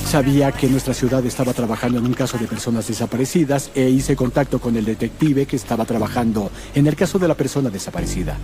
Sabía 0.04 0.52
que 0.52 0.68
nuestra 0.68 0.94
ciudad 0.94 1.24
estaba 1.26 1.52
trabajando 1.52 1.98
en 1.98 2.06
un 2.06 2.14
caso 2.14 2.38
de 2.38 2.46
personas 2.46 2.86
desaparecidas 2.86 3.70
e 3.74 3.88
hice 3.88 4.14
contacto 4.14 4.60
con 4.60 4.76
el 4.76 4.84
detective 4.84 5.46
que 5.46 5.56
estaba 5.56 5.84
trabajando 5.84 6.50
en 6.74 6.86
el 6.86 6.94
caso 6.94 7.18
de 7.18 7.26
la 7.26 7.34
persona 7.34 7.70
desaparecida. 7.70 8.36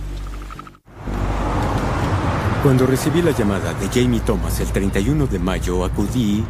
Cuando 2.63 2.85
recibí 2.85 3.21
la 3.21 3.31
llamada 3.31 3.73
de 3.73 3.87
Jamie 3.87 4.21
Thomas 4.21 4.59
el 4.59 4.67
31 4.67 5.27
de 5.27 5.39
mayo, 5.39 5.83
acudí 5.83 6.43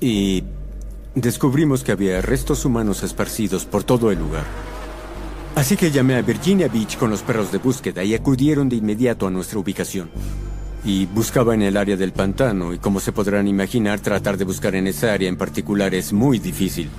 y... 0.00 0.06
y 0.06 0.44
descubrimos 1.14 1.82
que 1.84 1.92
había 1.92 2.20
restos 2.20 2.64
humanos 2.64 3.02
esparcidos 3.02 3.64
por 3.64 3.84
todo 3.84 4.10
el 4.10 4.18
lugar. 4.18 4.44
Así 5.54 5.76
que 5.76 5.90
llamé 5.90 6.16
a 6.16 6.22
Virginia 6.22 6.68
Beach 6.68 6.96
con 6.96 7.10
los 7.10 7.22
perros 7.22 7.52
de 7.52 7.58
búsqueda 7.58 8.02
y 8.02 8.14
acudieron 8.14 8.68
de 8.70 8.76
inmediato 8.76 9.26
a 9.26 9.30
nuestra 9.30 9.58
ubicación 9.58 10.10
y 10.84 11.06
buscaba 11.06 11.54
en 11.54 11.62
el 11.62 11.76
área 11.76 11.96
del 11.96 12.12
pantano 12.12 12.72
y 12.72 12.78
como 12.78 13.00
se 13.00 13.12
podrán 13.12 13.46
imaginar, 13.46 14.00
tratar 14.00 14.36
de 14.36 14.44
buscar 14.44 14.74
en 14.74 14.86
esa 14.86 15.12
área 15.12 15.28
en 15.28 15.36
particular 15.36 15.94
es 15.94 16.12
muy 16.12 16.38
difícil. 16.38 16.90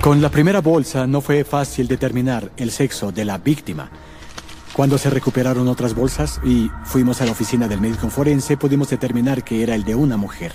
Con 0.00 0.22
la 0.22 0.30
primera 0.30 0.62
bolsa 0.62 1.06
no 1.06 1.20
fue 1.20 1.44
fácil 1.44 1.86
determinar 1.86 2.50
el 2.56 2.70
sexo 2.70 3.12
de 3.12 3.26
la 3.26 3.36
víctima. 3.36 3.90
Cuando 4.78 4.96
se 4.96 5.10
recuperaron 5.10 5.66
otras 5.66 5.92
bolsas 5.92 6.40
y 6.44 6.70
fuimos 6.84 7.20
a 7.20 7.24
la 7.24 7.32
oficina 7.32 7.66
del 7.66 7.80
médico 7.80 8.10
forense, 8.10 8.56
pudimos 8.56 8.88
determinar 8.88 9.42
que 9.42 9.64
era 9.64 9.74
el 9.74 9.82
de 9.82 9.96
una 9.96 10.16
mujer. 10.16 10.52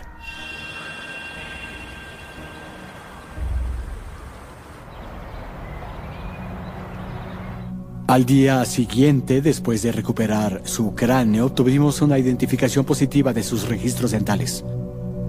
Al 8.08 8.26
día 8.26 8.64
siguiente, 8.64 9.42
después 9.42 9.82
de 9.82 9.92
recuperar 9.92 10.62
su 10.64 10.96
cráneo, 10.96 11.52
tuvimos 11.52 12.02
una 12.02 12.18
identificación 12.18 12.86
positiva 12.86 13.34
de 13.34 13.44
sus 13.44 13.68
registros 13.68 14.12
dentales. 14.12 14.64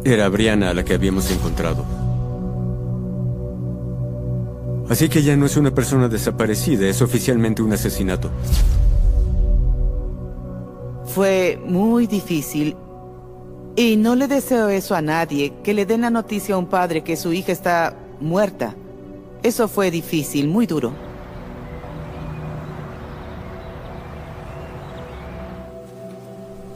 Era 0.05 0.29
Brianna 0.29 0.73
la 0.73 0.85
que 0.85 0.95
habíamos 0.95 1.29
encontrado. 1.33 2.04
Así 4.89 5.09
que 5.09 5.23
ya 5.23 5.37
no 5.37 5.47
es 5.47 5.57
una 5.57 5.71
persona 5.71 6.09
desaparecida, 6.09 6.87
es 6.87 7.01
oficialmente 7.01 7.63
un 7.63 7.73
asesinato. 7.73 8.31
Fue 11.07 11.59
muy 11.65 12.07
difícil. 12.07 12.77
Y 13.77 13.97
no 13.97 14.15
le 14.15 14.29
deseo 14.29 14.69
eso 14.69 14.95
a 14.95 15.03
nadie, 15.03 15.53
que 15.65 15.75
le 15.75 15.85
den 15.87 16.03
la 16.03 16.11
noticia 16.11 16.55
a 16.55 16.59
un 16.59 16.67
padre 16.67 17.03
que 17.03 17.17
su 17.17 17.33
hija 17.33 17.51
está 17.51 17.97
muerta. 18.21 18.75
Eso 19.43 19.69
fue 19.69 19.91
difícil, 19.91 20.49
muy 20.49 20.67
duro. 20.67 20.93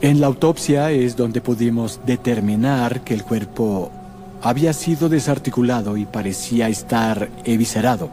En 0.01 0.21
la 0.21 0.27
autopsia 0.27 0.91
es 0.91 1.15
donde 1.15 1.41
pudimos 1.41 1.99
determinar 2.05 3.01
que 3.01 3.13
el 3.13 3.23
cuerpo 3.23 3.91
había 4.41 4.73
sido 4.73 5.09
desarticulado 5.09 5.97
y 5.97 6.05
parecía 6.05 6.69
estar 6.69 7.29
eviscerado. 7.43 8.09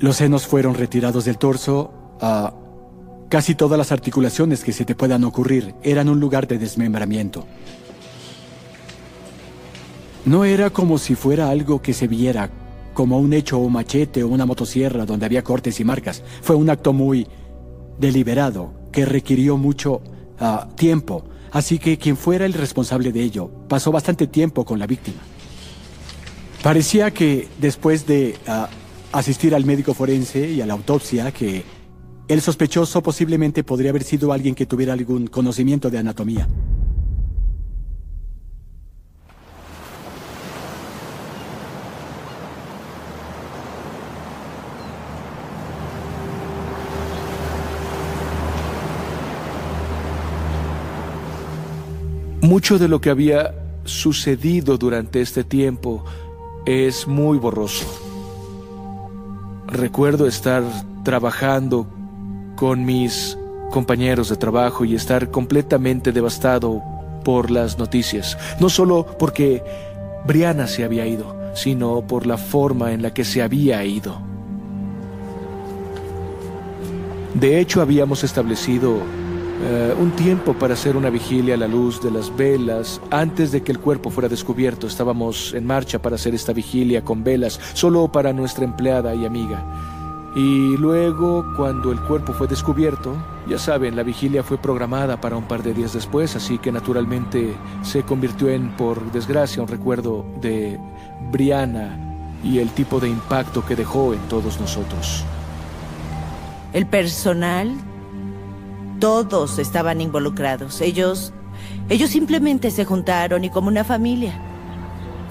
Los 0.00 0.16
senos 0.16 0.46
fueron 0.46 0.74
retirados 0.74 1.24
del 1.24 1.38
torso, 1.38 1.92
ah, 2.20 2.52
Casi 3.28 3.56
todas 3.56 3.76
las 3.76 3.90
articulaciones 3.90 4.62
que 4.62 4.72
se 4.72 4.84
te 4.84 4.94
puedan 4.94 5.24
ocurrir 5.24 5.74
eran 5.82 6.08
un 6.08 6.20
lugar 6.20 6.46
de 6.46 6.58
desmembramiento. 6.58 7.44
No 10.24 10.44
era 10.44 10.70
como 10.70 10.96
si 10.98 11.16
fuera 11.16 11.50
algo 11.50 11.82
que 11.82 11.92
se 11.92 12.06
viera 12.06 12.50
como 12.94 13.18
un 13.18 13.32
hecho 13.32 13.58
o 13.58 13.68
machete 13.68 14.22
o 14.22 14.28
una 14.28 14.46
motosierra 14.46 15.04
donde 15.04 15.26
había 15.26 15.42
cortes 15.42 15.80
y 15.80 15.84
marcas. 15.84 16.22
Fue 16.40 16.54
un 16.54 16.70
acto 16.70 16.92
muy 16.92 17.26
deliberado 17.98 18.72
que 18.92 19.04
requirió 19.04 19.56
mucho 19.56 20.02
ah, 20.38 20.68
tiempo. 20.76 21.24
Así 21.52 21.78
que 21.78 21.98
quien 21.98 22.16
fuera 22.16 22.46
el 22.46 22.52
responsable 22.52 23.12
de 23.12 23.22
ello 23.22 23.50
pasó 23.68 23.92
bastante 23.92 24.26
tiempo 24.26 24.64
con 24.64 24.78
la 24.78 24.86
víctima. 24.86 25.18
Parecía 26.62 27.10
que 27.10 27.48
después 27.58 28.06
de 28.06 28.36
ah, 28.46 28.68
asistir 29.12 29.54
al 29.54 29.64
médico 29.64 29.94
forense 29.94 30.50
y 30.50 30.60
a 30.60 30.66
la 30.66 30.74
autopsia 30.74 31.30
que 31.32 31.64
el 32.28 32.40
sospechoso 32.40 33.02
posiblemente 33.02 33.62
podría 33.62 33.90
haber 33.90 34.02
sido 34.02 34.32
alguien 34.32 34.54
que 34.54 34.66
tuviera 34.66 34.92
algún 34.92 35.28
conocimiento 35.28 35.90
de 35.90 35.98
anatomía. 35.98 36.48
Mucho 52.46 52.78
de 52.78 52.86
lo 52.86 53.00
que 53.00 53.10
había 53.10 53.56
sucedido 53.82 54.78
durante 54.78 55.20
este 55.20 55.42
tiempo 55.42 56.04
es 56.64 57.08
muy 57.08 57.38
borroso. 57.38 57.84
Recuerdo 59.66 60.28
estar 60.28 60.62
trabajando 61.02 61.88
con 62.54 62.84
mis 62.84 63.36
compañeros 63.72 64.28
de 64.28 64.36
trabajo 64.36 64.84
y 64.84 64.94
estar 64.94 65.32
completamente 65.32 66.12
devastado 66.12 66.84
por 67.24 67.50
las 67.50 67.80
noticias. 67.80 68.38
No 68.60 68.70
solo 68.70 69.04
porque 69.18 69.64
Brianna 70.24 70.68
se 70.68 70.84
había 70.84 71.04
ido, 71.04 71.36
sino 71.52 72.06
por 72.06 72.28
la 72.28 72.38
forma 72.38 72.92
en 72.92 73.02
la 73.02 73.12
que 73.12 73.24
se 73.24 73.42
había 73.42 73.84
ido. 73.84 74.20
De 77.34 77.58
hecho, 77.58 77.82
habíamos 77.82 78.22
establecido 78.22 78.98
eh, 79.62 79.94
un 79.98 80.10
tiempo 80.12 80.52
para 80.54 80.74
hacer 80.74 80.96
una 80.96 81.08
vigilia 81.08 81.54
a 81.54 81.58
la 81.58 81.68
luz 81.68 82.02
de 82.02 82.10
las 82.10 82.34
velas. 82.36 83.00
Antes 83.10 83.52
de 83.52 83.62
que 83.62 83.72
el 83.72 83.78
cuerpo 83.78 84.10
fuera 84.10 84.28
descubierto, 84.28 84.86
estábamos 84.86 85.54
en 85.54 85.66
marcha 85.66 86.00
para 86.00 86.16
hacer 86.16 86.34
esta 86.34 86.52
vigilia 86.52 87.02
con 87.02 87.24
velas, 87.24 87.58
solo 87.72 88.08
para 88.08 88.32
nuestra 88.32 88.64
empleada 88.64 89.14
y 89.14 89.24
amiga. 89.24 89.64
Y 90.36 90.76
luego, 90.76 91.46
cuando 91.56 91.90
el 91.90 92.00
cuerpo 92.00 92.34
fue 92.34 92.46
descubierto, 92.46 93.16
ya 93.48 93.58
saben, 93.58 93.96
la 93.96 94.02
vigilia 94.02 94.42
fue 94.42 94.58
programada 94.58 95.18
para 95.18 95.34
un 95.34 95.44
par 95.44 95.62
de 95.62 95.72
días 95.72 95.94
después, 95.94 96.36
así 96.36 96.58
que 96.58 96.70
naturalmente 96.70 97.54
se 97.82 98.02
convirtió 98.02 98.50
en, 98.50 98.76
por 98.76 99.10
desgracia, 99.12 99.62
un 99.62 99.68
recuerdo 99.68 100.26
de 100.42 100.78
Brianna 101.32 101.98
y 102.44 102.58
el 102.58 102.68
tipo 102.70 103.00
de 103.00 103.08
impacto 103.08 103.64
que 103.64 103.74
dejó 103.74 104.12
en 104.12 104.20
todos 104.28 104.60
nosotros. 104.60 105.24
El 106.74 106.84
personal, 106.84 107.74
todos 109.00 109.58
estaban 109.58 110.00
involucrados. 110.00 110.80
Ellos, 110.80 111.32
ellos 111.88 112.10
simplemente 112.10 112.70
se 112.70 112.84
juntaron 112.84 113.44
y 113.44 113.50
como 113.50 113.68
una 113.68 113.84
familia. 113.84 114.40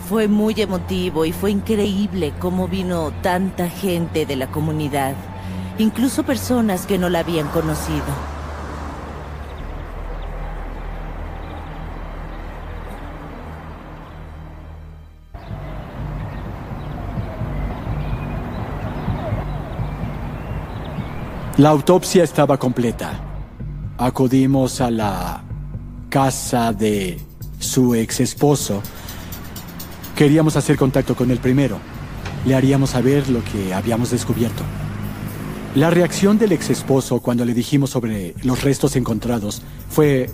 Fue 0.08 0.28
muy 0.28 0.54
emotivo 0.62 1.26
y 1.26 1.32
fue 1.32 1.50
increíble 1.50 2.32
cómo 2.40 2.68
vino 2.68 3.12
tanta 3.24 3.70
gente 3.70 4.28
de 4.28 4.36
la 4.36 4.48
comunidad, 4.52 5.16
incluso 5.80 6.24
personas 6.24 6.86
que 6.86 7.00
no 7.00 7.10
la 7.10 7.20
habían 7.20 7.48
conocido. 7.48 8.04
La 21.58 21.70
autopsia 21.70 22.24
estaba 22.24 22.58
completa. 22.58 23.35
Acudimos 23.98 24.82
a 24.82 24.92
la 24.92 25.42
casa 26.10 26.74
de 26.74 27.18
su 27.60 27.96
ex 27.96 28.20
esposo. 28.20 28.82
Queríamos 30.18 30.58
hacer 30.58 30.76
contacto 30.76 31.16
con 31.16 31.32
él 31.32 31.40
primero. 31.40 31.80
Le 32.46 32.56
haríamos 32.56 32.90
saber 32.90 33.30
lo 33.30 33.42
que 33.46 33.74
habíamos 33.74 34.12
descubierto. 34.12 34.64
La 35.76 35.90
reacción 35.92 36.38
del 36.38 36.52
ex 36.52 36.70
esposo 36.72 37.22
cuando 37.22 37.46
le 37.46 37.54
dijimos 37.54 37.90
sobre 37.90 38.36
los 38.44 38.64
restos 38.64 38.98
encontrados 38.98 39.62
fue 39.90 40.30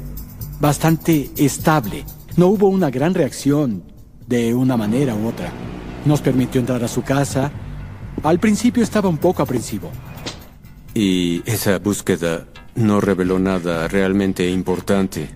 bastante 0.59 1.29
estable. 1.37 2.03
No 2.37 2.47
hubo 2.47 2.67
una 2.67 2.89
gran 2.89 3.13
reacción 3.13 3.83
de 4.25 4.55
una 4.55 4.75
manera 4.75 5.13
u 5.13 5.27
otra. 5.27 5.51
Nos 6.05 6.21
permitió 6.21 6.59
entrar 6.59 6.83
a 6.83 6.87
su 6.87 7.03
casa. 7.03 7.51
Al 8.23 8.39
principio 8.39 8.81
estaba 8.81 9.07
un 9.07 9.19
poco 9.19 9.43
aprensivo. 9.43 9.91
Y 10.93 11.41
esa 11.49 11.79
búsqueda 11.79 12.47
no 12.75 12.99
reveló 12.99 13.39
nada 13.39 13.87
realmente 13.87 14.49
importante. 14.49 15.29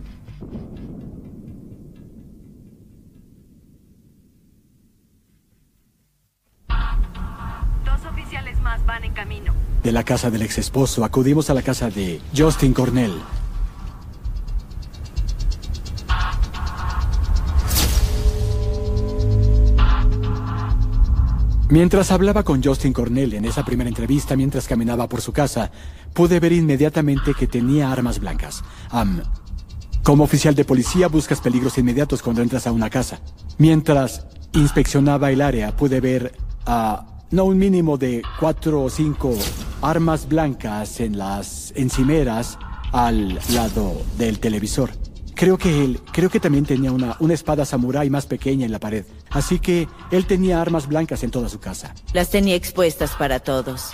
Dos 7.85 8.05
oficiales 8.11 8.59
más 8.61 8.85
van 8.85 9.05
en 9.05 9.13
camino. 9.13 9.53
De 9.83 9.91
la 9.91 10.03
casa 10.03 10.29
del 10.29 10.41
ex 10.41 10.57
esposo 10.57 11.05
acudimos 11.05 11.49
a 11.49 11.53
la 11.53 11.61
casa 11.61 11.89
de 11.89 12.19
Justin 12.35 12.73
Cornell. 12.73 13.13
Mientras 21.69 22.11
hablaba 22.11 22.43
con 22.43 22.63
Justin 22.63 22.93
Cornell 22.93 23.33
en 23.33 23.45
esa 23.45 23.65
primera 23.65 23.89
entrevista 23.89 24.35
mientras 24.35 24.67
caminaba 24.67 25.09
por 25.09 25.21
su 25.21 25.33
casa, 25.33 25.71
pude 26.13 26.39
ver 26.39 26.51
inmediatamente 26.51 27.33
que 27.33 27.47
tenía 27.47 27.91
armas 27.91 28.19
blancas. 28.19 28.63
Como 30.03 30.23
oficial 30.23 30.53
de 30.53 30.63
policía 30.63 31.07
buscas 31.07 31.41
peligros 31.41 31.79
inmediatos 31.79 32.21
cuando 32.21 32.43
entras 32.43 32.67
a 32.67 32.71
una 32.71 32.91
casa. 32.91 33.19
Mientras 33.57 34.27
inspeccionaba 34.53 35.31
el 35.31 35.41
área, 35.41 35.75
pude 35.75 35.99
ver 36.01 36.33
a 36.67 37.23
no 37.31 37.45
un 37.45 37.57
mínimo 37.57 37.97
de 37.97 38.21
cuatro 38.39 38.83
o 38.83 38.89
cinco 38.89 39.33
armas 39.81 40.27
blancas 40.29 40.99
en 40.99 41.17
las 41.17 41.73
encimeras 41.75 42.59
al 42.91 43.39
lado 43.51 44.03
del 44.19 44.39
televisor. 44.39 44.91
Creo 45.35 45.57
que 45.57 45.83
él, 45.83 45.99
creo 46.13 46.29
que 46.29 46.39
también 46.39 46.65
tenía 46.65 46.91
una, 46.91 47.17
una 47.19 47.33
espada 47.33 47.65
samurái 47.65 48.09
más 48.09 48.25
pequeña 48.25 48.65
en 48.65 48.71
la 48.71 48.79
pared. 48.79 49.05
Así 49.29 49.59
que 49.59 49.87
él 50.11 50.25
tenía 50.25 50.61
armas 50.61 50.87
blancas 50.87 51.23
en 51.23 51.31
toda 51.31 51.49
su 51.49 51.59
casa. 51.59 51.93
Las 52.13 52.29
tenía 52.29 52.55
expuestas 52.55 53.11
para 53.11 53.39
todos. 53.41 53.91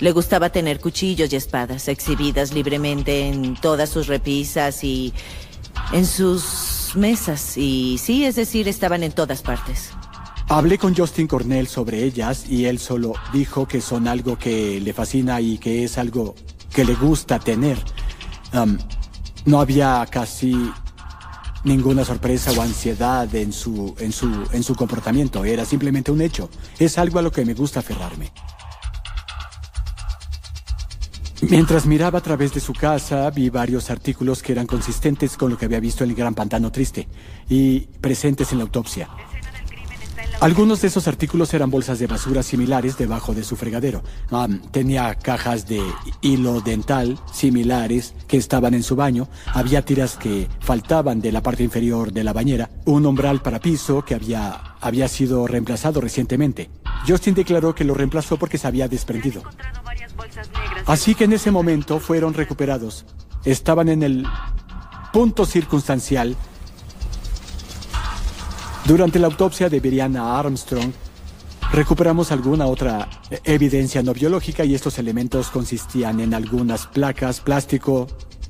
Le 0.00 0.12
gustaba 0.12 0.50
tener 0.50 0.80
cuchillos 0.80 1.32
y 1.32 1.36
espadas 1.36 1.88
exhibidas 1.88 2.52
libremente 2.52 3.28
en 3.28 3.54
todas 3.54 3.90
sus 3.90 4.06
repisas 4.06 4.82
y 4.82 5.12
en 5.92 6.06
sus 6.06 6.92
mesas. 6.96 7.56
Y 7.56 7.98
sí, 7.98 8.24
es 8.24 8.34
decir, 8.34 8.66
estaban 8.66 9.02
en 9.02 9.12
todas 9.12 9.42
partes. 9.42 9.90
Hablé 10.48 10.78
con 10.78 10.94
Justin 10.94 11.26
Cornell 11.26 11.66
sobre 11.66 12.02
ellas 12.02 12.46
y 12.48 12.64
él 12.64 12.78
solo 12.78 13.14
dijo 13.32 13.68
que 13.68 13.80
son 13.80 14.08
algo 14.08 14.38
que 14.38 14.80
le 14.80 14.92
fascina 14.92 15.40
y 15.40 15.58
que 15.58 15.84
es 15.84 15.98
algo 15.98 16.34
que 16.74 16.84
le 16.84 16.94
gusta 16.94 17.38
tener. 17.38 17.78
Um, 18.52 18.78
no 19.44 19.60
había 19.60 20.06
casi 20.10 20.70
ninguna 21.64 22.04
sorpresa 22.04 22.52
o 22.52 22.62
ansiedad 22.62 23.32
en 23.34 23.52
su, 23.52 23.94
en 23.98 24.12
su, 24.12 24.48
en 24.52 24.62
su 24.62 24.74
comportamiento. 24.74 25.44
Era 25.44 25.64
simplemente 25.64 26.10
un 26.10 26.20
hecho. 26.20 26.48
Es 26.78 26.98
algo 26.98 27.18
a 27.18 27.22
lo 27.22 27.30
que 27.30 27.44
me 27.44 27.54
gusta 27.54 27.80
aferrarme. 27.80 28.32
Mientras 31.42 31.86
miraba 31.86 32.20
a 32.20 32.22
través 32.22 32.54
de 32.54 32.60
su 32.60 32.72
casa, 32.72 33.28
vi 33.30 33.50
varios 33.50 33.90
artículos 33.90 34.42
que 34.42 34.52
eran 34.52 34.66
consistentes 34.66 35.36
con 35.36 35.50
lo 35.50 35.58
que 35.58 35.64
había 35.64 35.80
visto 35.80 36.04
en 36.04 36.10
el 36.10 36.16
Gran 36.16 36.34
Pantano 36.34 36.70
Triste 36.70 37.08
y 37.48 37.80
presentes 37.80 38.52
en 38.52 38.58
la 38.58 38.64
autopsia. 38.64 39.08
Algunos 40.42 40.80
de 40.80 40.88
esos 40.88 41.06
artículos 41.06 41.54
eran 41.54 41.70
bolsas 41.70 42.00
de 42.00 42.08
basura 42.08 42.42
similares 42.42 42.98
debajo 42.98 43.32
de 43.32 43.44
su 43.44 43.54
fregadero. 43.54 44.02
Um, 44.32 44.58
tenía 44.58 45.14
cajas 45.14 45.68
de 45.68 45.80
hilo 46.20 46.60
dental 46.60 47.16
similares 47.32 48.12
que 48.26 48.38
estaban 48.38 48.74
en 48.74 48.82
su 48.82 48.96
baño. 48.96 49.28
Había 49.46 49.84
tiras 49.84 50.16
que 50.16 50.48
faltaban 50.58 51.20
de 51.20 51.30
la 51.30 51.44
parte 51.44 51.62
inferior 51.62 52.12
de 52.12 52.24
la 52.24 52.32
bañera. 52.32 52.70
Un 52.86 53.06
umbral 53.06 53.40
para 53.40 53.60
piso 53.60 54.04
que 54.04 54.16
había, 54.16 54.74
había 54.80 55.06
sido 55.06 55.46
reemplazado 55.46 56.00
recientemente. 56.00 56.70
Justin 57.06 57.34
declaró 57.34 57.72
que 57.72 57.84
lo 57.84 57.94
reemplazó 57.94 58.36
porque 58.36 58.58
se 58.58 58.66
había 58.66 58.88
desprendido. 58.88 59.44
Así 60.86 61.14
que 61.14 61.22
en 61.22 61.34
ese 61.34 61.52
momento 61.52 62.00
fueron 62.00 62.34
recuperados. 62.34 63.04
Estaban 63.44 63.88
en 63.88 64.02
el 64.02 64.26
punto 65.12 65.46
circunstancial 65.46 66.34
durante 68.84 69.18
la 69.18 69.26
autopsia 69.26 69.68
de 69.68 69.80
Brianna 69.80 70.38
Armstrong, 70.38 70.92
recuperamos 71.72 72.32
alguna 72.32 72.66
otra 72.66 73.08
evidencia 73.44 74.02
no 74.02 74.12
biológica 74.12 74.64
y 74.64 74.74
estos 74.74 74.98
elementos 74.98 75.48
consistían 75.48 76.20
en 76.20 76.34
algunas 76.34 76.86
placas, 76.86 77.40
plástico, 77.40 78.08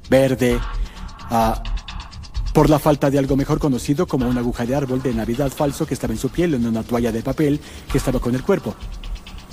verde, 0.09 0.59
ah, 1.31 1.63
por 2.53 2.69
la 2.69 2.79
falta 2.79 3.11
de 3.11 3.19
algo 3.19 3.37
mejor 3.37 3.59
conocido 3.59 4.07
como 4.07 4.29
una 4.29 4.41
aguja 4.41 4.67
de 4.67 4.75
árbol 4.75 5.03
de 5.03 5.15
Navidad 5.15 5.51
falso 5.51 5.87
que 5.87 5.95
estaba 5.95 6.13
en 6.13 6.19
su 6.19 6.29
piel 6.29 6.55
en 6.55 6.67
una 6.67 6.83
toalla 6.83 7.13
de 7.13 7.23
papel 7.23 7.61
que 7.91 7.99
estaba 7.99 8.21
con 8.21 8.35
el 8.35 8.43
cuerpo. 8.43 8.75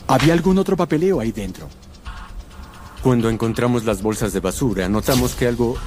¿Había 0.08 0.34
algún 0.34 0.58
otro 0.58 0.76
papeleo 0.76 1.20
ahí 1.20 1.32
dentro? 1.32 1.70
Cuando 3.04 3.30
encontramos 3.30 3.86
las 3.86 4.02
bolsas 4.02 4.34
de 4.34 4.40
basura, 4.40 4.90
notamos 4.90 5.34
que 5.36 5.48
algo 5.48 5.78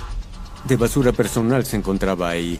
de 0.64 0.76
basura 0.76 1.12
personal 1.12 1.66
se 1.66 1.76
encontraba 1.76 2.30
ahí. 2.30 2.58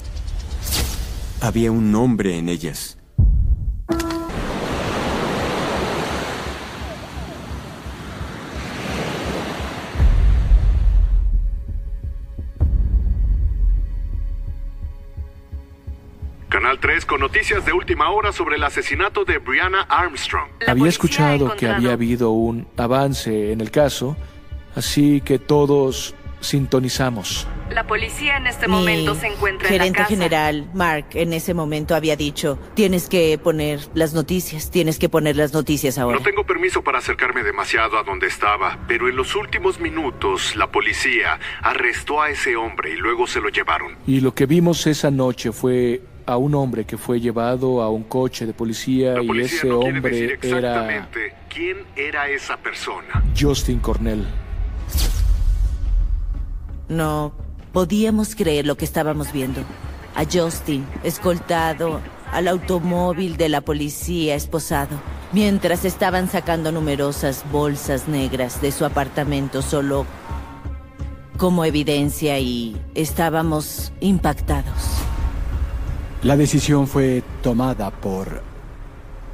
Había 1.45 1.72
un 1.72 1.90
nombre 1.90 2.38
en 2.38 2.49
ellas. 2.49 2.97
Canal 16.49 16.78
3 16.78 17.05
con 17.07 17.18
noticias 17.18 17.66
de 17.66 17.72
última 17.72 18.11
hora 18.11 18.30
sobre 18.30 18.55
el 18.55 18.62
asesinato 18.62 19.24
de 19.24 19.38
Brianna 19.38 19.80
Armstrong. 19.88 20.49
Había 20.68 20.88
escuchado 20.88 21.57
que 21.57 21.66
había 21.66 21.95
habido 21.95 22.30
un 22.30 22.68
avance 22.76 23.51
en 23.51 23.61
el 23.61 23.72
caso, 23.72 24.16
así 24.76 25.20
que 25.20 25.40
todos 25.40 26.14
sintonizamos. 26.43 27.47
La 27.70 27.86
policía 27.86 28.36
en 28.36 28.47
este 28.47 28.68
momento 28.68 29.14
Mi 29.14 29.20
se 29.20 29.26
encuentra 29.28 29.68
en 29.68 29.74
la 29.74 29.78
gerente 29.78 29.99
casa. 29.99 30.09
general, 30.11 30.70
Mark, 30.74 31.07
en 31.14 31.32
ese 31.32 31.55
momento 31.55 31.95
había 31.95 32.16
dicho, 32.16 32.59
tienes 32.74 33.09
que 33.09 33.38
poner 33.38 33.80
las 33.95 34.12
noticias, 34.12 34.70
tienes 34.70 34.99
que 34.99 35.09
poner 35.09 35.36
las 35.36 35.55
noticias 35.55 35.97
ahora. 35.97 36.18
No 36.18 36.24
tengo 36.24 36.45
permiso 36.45 36.82
para 36.82 36.99
acercarme 36.99 37.43
demasiado 37.43 37.97
a 37.99 38.03
donde 38.03 38.26
estaba, 38.26 38.78
pero 38.86 39.09
en 39.09 39.16
los 39.16 39.34
últimos 39.34 39.80
minutos 39.80 40.55
la 40.57 40.70
policía 40.70 41.38
arrestó 41.62 42.20
a 42.20 42.28
ese 42.28 42.57
hombre 42.57 42.90
y 42.90 42.97
luego 42.97 43.26
se 43.26 43.40
lo 43.40 43.49
llevaron. 43.49 43.97
Y 44.07 44.20
lo 44.20 44.34
que 44.34 44.45
vimos 44.47 44.86
esa 44.86 45.11
noche 45.11 45.53
fue 45.53 46.03
a 46.26 46.36
un 46.36 46.55
hombre 46.55 46.84
que 46.84 46.99
fue 46.99 47.20
llevado 47.20 47.82
a 47.82 47.90
un 47.90 48.05
coche 48.05 48.47
de 48.47 48.53
policía 48.53 49.14
y 49.22 49.40
ese 49.40 49.68
no 49.68 49.80
hombre 49.80 50.11
decir 50.11 50.38
era 50.43 50.59
exactamente 50.59 51.34
quién 51.49 51.78
era 51.97 52.28
esa 52.28 52.57
persona. 52.57 53.22
Justin 53.38 53.80
Cornell. 53.80 54.26
No 56.89 57.33
podíamos 57.72 58.35
creer 58.35 58.66
lo 58.66 58.76
que 58.76 58.85
estábamos 58.85 59.33
viendo. 59.33 59.61
A 60.14 60.24
Justin, 60.24 60.87
escoltado 61.03 62.01
al 62.33 62.49
automóvil 62.49 63.37
de 63.37 63.49
la 63.49 63.61
policía, 63.61 64.35
esposado, 64.35 65.01
mientras 65.33 65.85
estaban 65.85 66.28
sacando 66.28 66.72
numerosas 66.72 67.45
bolsas 67.51 68.09
negras 68.09 68.61
de 68.61 68.72
su 68.72 68.85
apartamento 68.85 69.62
solo 69.62 70.07
como 71.37 71.64
evidencia 71.64 72.39
y 72.39 72.76
estábamos 72.95 73.93
impactados. 74.01 75.03
La 76.22 76.37
decisión 76.37 76.87
fue 76.87 77.22
tomada 77.43 77.91
por 77.91 78.43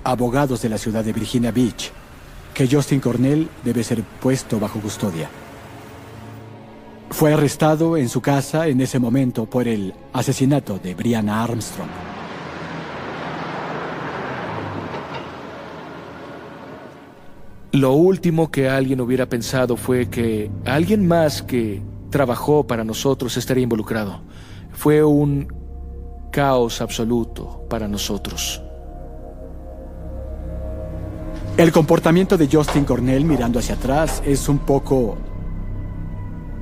abogados 0.04 0.62
de 0.62 0.70
la 0.70 0.78
ciudad 0.78 1.04
de 1.04 1.12
Virginia 1.12 1.52
Beach, 1.52 1.92
que 2.54 2.66
Justin 2.66 3.00
Cornell 3.00 3.48
debe 3.62 3.84
ser 3.84 4.02
puesto 4.02 4.58
bajo 4.58 4.80
custodia. 4.80 5.28
Fue 7.10 7.32
arrestado 7.32 7.96
en 7.96 8.08
su 8.08 8.20
casa 8.20 8.68
en 8.68 8.80
ese 8.80 8.98
momento 8.98 9.46
por 9.46 9.66
el 9.66 9.94
asesinato 10.12 10.78
de 10.78 10.94
Brianna 10.94 11.42
Armstrong. 11.42 11.88
Lo 17.72 17.92
último 17.92 18.50
que 18.50 18.68
alguien 18.68 19.00
hubiera 19.00 19.28
pensado 19.28 19.76
fue 19.76 20.08
que 20.08 20.50
alguien 20.64 21.06
más 21.06 21.42
que 21.42 21.82
trabajó 22.10 22.66
para 22.66 22.84
nosotros 22.84 23.36
estaría 23.36 23.64
involucrado. 23.64 24.20
Fue 24.72 25.04
un 25.04 25.52
caos 26.30 26.80
absoluto 26.80 27.66
para 27.68 27.88
nosotros. 27.88 28.62
El 31.56 31.72
comportamiento 31.72 32.36
de 32.38 32.48
Justin 32.50 32.84
Cornell 32.84 33.24
mirando 33.24 33.58
hacia 33.58 33.74
atrás 33.74 34.22
es 34.24 34.48
un 34.48 34.60
poco 34.60 35.18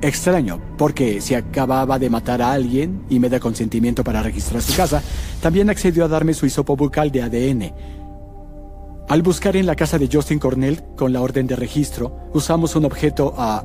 extraño, 0.01 0.59
porque 0.77 1.21
si 1.21 1.35
acababa 1.35 1.99
de 1.99 2.09
matar 2.09 2.41
a 2.41 2.51
alguien 2.51 3.03
y 3.09 3.19
me 3.19 3.29
da 3.29 3.39
consentimiento 3.39 4.03
para 4.03 4.21
registrar 4.21 4.61
su 4.61 4.75
casa, 4.75 5.01
también 5.41 5.69
accedió 5.69 6.05
a 6.05 6.07
darme 6.07 6.33
su 6.33 6.45
hisopo 6.45 6.75
bucal 6.75 7.11
de 7.11 7.23
ADN. 7.23 7.73
Al 9.09 9.21
buscar 9.21 9.55
en 9.55 9.65
la 9.65 9.75
casa 9.75 9.97
de 9.97 10.09
Justin 10.11 10.39
Cornell 10.39 10.83
con 10.95 11.13
la 11.13 11.21
orden 11.21 11.47
de 11.47 11.55
registro, 11.55 12.29
usamos 12.33 12.75
un 12.75 12.85
objeto 12.85 13.33
ah, 13.37 13.63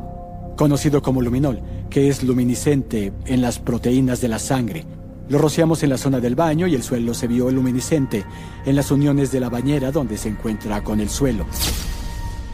conocido 0.56 1.02
como 1.02 1.20
luminol, 1.20 1.60
que 1.90 2.08
es 2.08 2.22
luminiscente 2.22 3.12
en 3.26 3.42
las 3.42 3.58
proteínas 3.58 4.20
de 4.20 4.28
la 4.28 4.38
sangre. 4.38 4.86
Lo 5.28 5.38
rociamos 5.38 5.82
en 5.82 5.90
la 5.90 5.98
zona 5.98 6.20
del 6.20 6.34
baño 6.34 6.66
y 6.66 6.74
el 6.74 6.82
suelo 6.82 7.14
se 7.14 7.26
vio 7.26 7.50
luminiscente 7.50 8.24
en 8.64 8.76
las 8.76 8.90
uniones 8.90 9.32
de 9.32 9.40
la 9.40 9.48
bañera 9.48 9.90
donde 9.90 10.16
se 10.16 10.28
encuentra 10.28 10.84
con 10.84 11.00
el 11.00 11.08
suelo. 11.08 11.46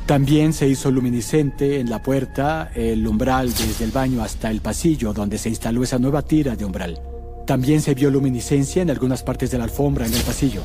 También 0.09 0.55
se 0.55 0.67
hizo 0.67 0.91
luminiscente 0.91 1.81
en 1.81 1.91
la 1.91 2.03
puerta, 2.03 2.71
el 2.75 3.07
umbral 3.07 3.53
desde 3.53 3.85
el 3.85 3.91
baño 3.91 4.23
hasta 4.23 4.51
el 4.51 4.63
pasillo 4.63 5.13
donde 5.13 5.37
se 5.37 5.51
instaló 5.51 5.83
esa 5.83 5.99
nueva 5.99 6.23
tira 6.23 6.57
de 6.57 6.65
umbral. 6.65 6.99
También 7.47 7.83
se 7.83 7.93
vio 7.93 8.11
luminiscencia 8.11 8.81
en 8.81 8.89
algunas 8.89 9.23
partes 9.23 9.51
de 9.51 9.59
la 9.59 9.65
alfombra 9.65 10.07
en 10.07 10.15
el 10.15 10.23
pasillo. 10.23 10.63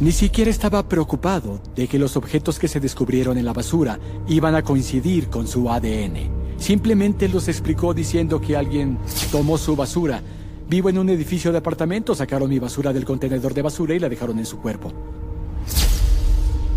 Ni 0.00 0.10
siquiera 0.10 0.50
estaba 0.50 0.88
preocupado 0.88 1.60
de 1.76 1.86
que 1.86 1.98
los 1.98 2.16
objetos 2.16 2.58
que 2.58 2.66
se 2.66 2.80
descubrieron 2.80 3.36
en 3.36 3.44
la 3.44 3.52
basura 3.52 4.00
iban 4.26 4.54
a 4.54 4.62
coincidir 4.62 5.28
con 5.28 5.46
su 5.46 5.68
ADN. 5.68 6.30
Simplemente 6.56 7.28
los 7.28 7.46
explicó 7.46 7.92
diciendo 7.92 8.40
que 8.40 8.56
alguien 8.56 8.96
tomó 9.30 9.58
su 9.58 9.76
basura. 9.76 10.22
Vivo 10.66 10.88
en 10.88 10.96
un 10.96 11.10
edificio 11.10 11.52
de 11.52 11.58
apartamentos, 11.58 12.16
sacaron 12.16 12.48
mi 12.48 12.58
basura 12.58 12.94
del 12.94 13.04
contenedor 13.04 13.52
de 13.52 13.60
basura 13.60 13.94
y 13.94 13.98
la 13.98 14.08
dejaron 14.08 14.38
en 14.38 14.46
su 14.46 14.60
cuerpo. 14.60 15.19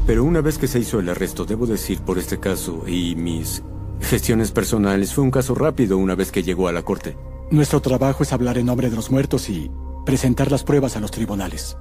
Pero 0.06 0.26
una 0.26 0.42
vez 0.42 0.58
que 0.58 0.68
se 0.68 0.80
hizo 0.80 1.00
el 1.00 1.08
arresto, 1.08 1.46
debo 1.46 1.66
decir 1.66 2.02
por 2.02 2.20
este 2.20 2.38
caso 2.38 2.84
y 2.88 3.16
mis 3.16 3.64
gestiones 4.02 4.52
personales, 4.52 5.14
fue 5.14 5.24
un 5.24 5.32
caso 5.32 5.56
rápido 5.56 5.98
una 5.98 6.16
vez 6.16 6.32
que 6.32 6.44
llegó 6.44 6.68
a 6.68 6.74
la 6.74 6.84
corte. 6.84 7.16
Nuestro 7.52 7.82
trabajo 7.82 8.24
es 8.24 8.34
hablar 8.34 8.58
en 8.58 8.66
nombre 8.66 8.90
de 8.90 8.96
los 8.98 9.12
muertos 9.12 9.50
y 9.50 9.72
presentar 10.06 10.52
las 10.52 10.66
pruebas 10.66 10.98
a 10.98 11.00
los 11.00 11.12
tribunales. 11.12 11.78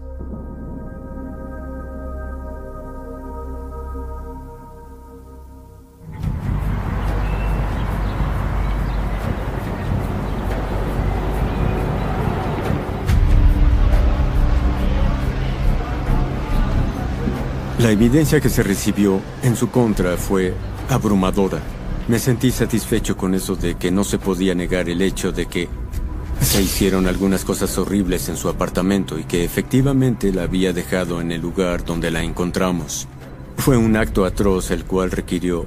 Evidencia 17.93 18.41
que 18.41 18.49
se 18.49 18.63
recibió 18.63 19.21
en 19.43 19.57
su 19.57 19.71
contra 19.71 20.17
fue 20.17 20.55
abrumadora. 20.89 21.61
Me 22.09 22.19
sentí 22.19 22.51
satisfecho 22.51 23.17
con 23.17 23.35
eso 23.35 23.55
de 23.55 23.77
que 23.77 23.91
no 23.91 24.05
se 24.05 24.19
podía 24.19 24.55
negar 24.55 24.89
el 24.89 25.03
hecho 25.03 25.33
de 25.33 25.47
que 25.47 25.69
se 26.41 26.61
hicieron 26.61 27.07
algunas 27.07 27.45
cosas 27.45 27.79
horribles 27.79 28.29
en 28.29 28.37
su 28.37 28.49
apartamento 28.49 29.19
y 29.19 29.25
que 29.25 29.45
efectivamente 29.45 30.33
la 30.33 30.43
había 30.43 30.73
dejado 30.73 31.21
en 31.21 31.31
el 31.31 31.41
lugar 31.41 31.85
donde 31.85 32.11
la 32.11 32.23
encontramos. 32.23 33.07
Fue 33.57 33.77
un 33.77 33.97
acto 33.97 34.25
atroz 34.25 34.71
el 34.71 34.85
cual 34.85 35.11
requirió 35.11 35.67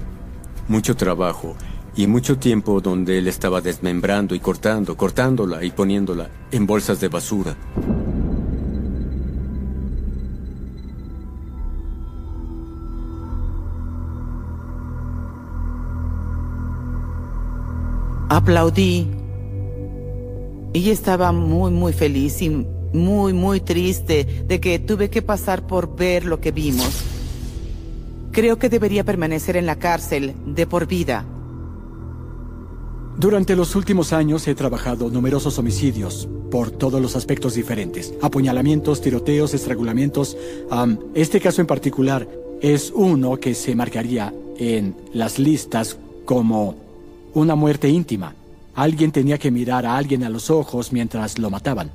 mucho 0.68 0.96
trabajo 0.96 1.56
y 1.96 2.08
mucho 2.08 2.38
tiempo 2.38 2.82
donde 2.82 3.18
él 3.18 3.28
estaba 3.28 3.62
desmembrando 3.62 4.36
y 4.36 4.40
cortando, 4.40 4.98
cortándola 4.98 5.64
y 5.64 5.72
poniéndola 5.72 6.30
en 6.52 6.66
bolsas 6.66 7.00
de 7.00 7.08
basura. 7.08 7.56
Aplaudí. 18.36 19.08
Ella 20.74 20.92
estaba 20.92 21.32
muy, 21.32 21.72
muy 21.72 21.94
feliz 21.94 22.42
y 22.42 22.50
muy, 22.50 23.32
muy 23.32 23.62
triste 23.62 24.44
de 24.46 24.60
que 24.60 24.78
tuve 24.78 25.10
que 25.10 25.22
pasar 25.22 25.66
por 25.66 25.96
ver 25.96 26.26
lo 26.26 26.42
que 26.42 26.52
vimos. 26.52 27.02
Creo 28.34 28.60
que 28.60 28.68
debería 28.68 29.06
permanecer 29.06 29.56
en 29.56 29.66
la 29.66 29.78
cárcel 29.78 30.34
de 30.48 30.68
por 30.68 30.86
vida. 30.86 31.24
Durante 33.18 33.56
los 33.56 33.74
últimos 33.74 34.12
años 34.12 34.46
he 34.50 34.54
trabajado 34.54 35.10
numerosos 35.10 35.58
homicidios 35.58 36.28
por 36.52 36.72
todos 36.72 37.02
los 37.02 37.16
aspectos 37.16 37.54
diferentes. 37.54 38.16
Apuñalamientos, 38.22 39.00
tiroteos, 39.00 39.54
estrangulamientos. 39.54 40.36
este 41.14 41.40
caso 41.40 41.62
en 41.62 41.68
particular 41.68 42.28
es 42.62 42.92
uno 42.94 43.38
que 43.38 43.54
se 43.56 43.76
marcaría 43.76 44.34
en 44.58 44.94
las 45.14 45.40
listas 45.40 45.98
como 46.26 46.85
una 47.36 47.56
muerte 47.56 47.88
íntima. 47.88 48.34
Alguien 48.74 49.12
tenía 49.12 49.38
que 49.38 49.52
mirar 49.52 49.86
a 49.86 49.96
alguien 49.96 50.24
a 50.24 50.30
los 50.30 50.50
ojos 50.50 50.92
mientras 50.92 51.38
lo 51.38 51.50
mataban. 51.50 51.92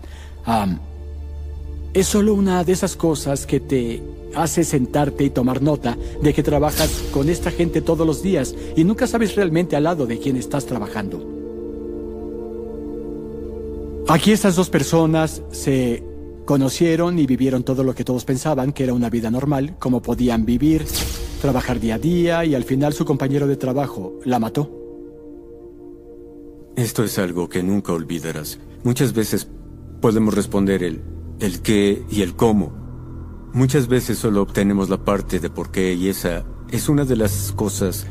es 1.93 2.07
solo 2.07 2.35
una 2.35 2.63
de 2.63 2.73
esas 2.73 2.95
cosas 2.95 3.47
que 3.47 3.59
te 3.59 4.03
hace 4.35 4.63
sentarte 4.63 5.25
y 5.25 5.31
tomar 5.31 5.61
nota 5.61 5.99
de 6.23 6.33
que 6.33 6.43
trabajas 6.43 7.03
con 7.13 7.29
esta 7.29 7.51
gente 7.51 7.81
todos 7.81 8.07
los 8.07 8.23
días 8.23 8.55
y 8.77 8.85
nunca 8.85 9.09
sabes 9.09 9.35
realmente 9.35 9.75
al 9.75 9.85
lado 9.85 10.07
de 10.07 10.19
quién 10.19 10.37
estás 10.37 10.67
trabajando. 10.67 11.27
Aquí 14.09 14.33
estas 14.33 14.57
dos 14.57 14.71
personas 14.71 15.43
se 15.51 16.03
conocieron 16.45 17.19
y 17.19 17.27
vivieron 17.27 17.63
todo 17.63 17.85
lo 17.85 17.95
que 17.95 18.05
todos 18.05 18.25
pensaban 18.25 18.73
que 18.73 18.85
era 18.85 18.95
una 18.95 19.11
vida 19.11 19.31
normal, 19.31 19.77
como 19.79 20.03
podían 20.03 20.45
vivir, 20.45 20.85
trabajar 21.41 21.79
día 21.79 21.95
a 21.95 21.99
día 21.99 22.45
y 22.45 22.55
al 22.55 22.65
final 22.65 22.93
su 22.93 23.05
compañero 23.05 23.47
de 23.47 23.57
trabajo 23.57 24.15
la 24.25 24.39
mató. 24.39 24.80
Esto 26.77 27.05
es 27.05 27.19
algo 27.19 27.49
que 27.49 27.63
nunca 27.63 27.93
olvidarás. 27.93 28.59
Muchas 28.85 29.13
veces 29.13 29.49
podemos 30.01 30.35
responder 30.35 30.83
el, 30.83 31.03
el 31.41 31.61
qué 31.61 32.05
y 32.11 32.23
el 32.23 32.35
cómo. 32.35 32.73
Muchas 33.53 33.89
veces 33.89 34.19
solo 34.19 34.43
obtenemos 34.43 34.89
la 34.89 35.05
parte 35.05 35.41
de 35.41 35.51
por 35.51 35.71
qué 35.71 35.93
y 35.95 36.09
esa 36.09 36.45
es 36.71 36.89
una 36.89 37.05
de 37.05 37.17
las 37.17 37.53
cosas 37.53 38.07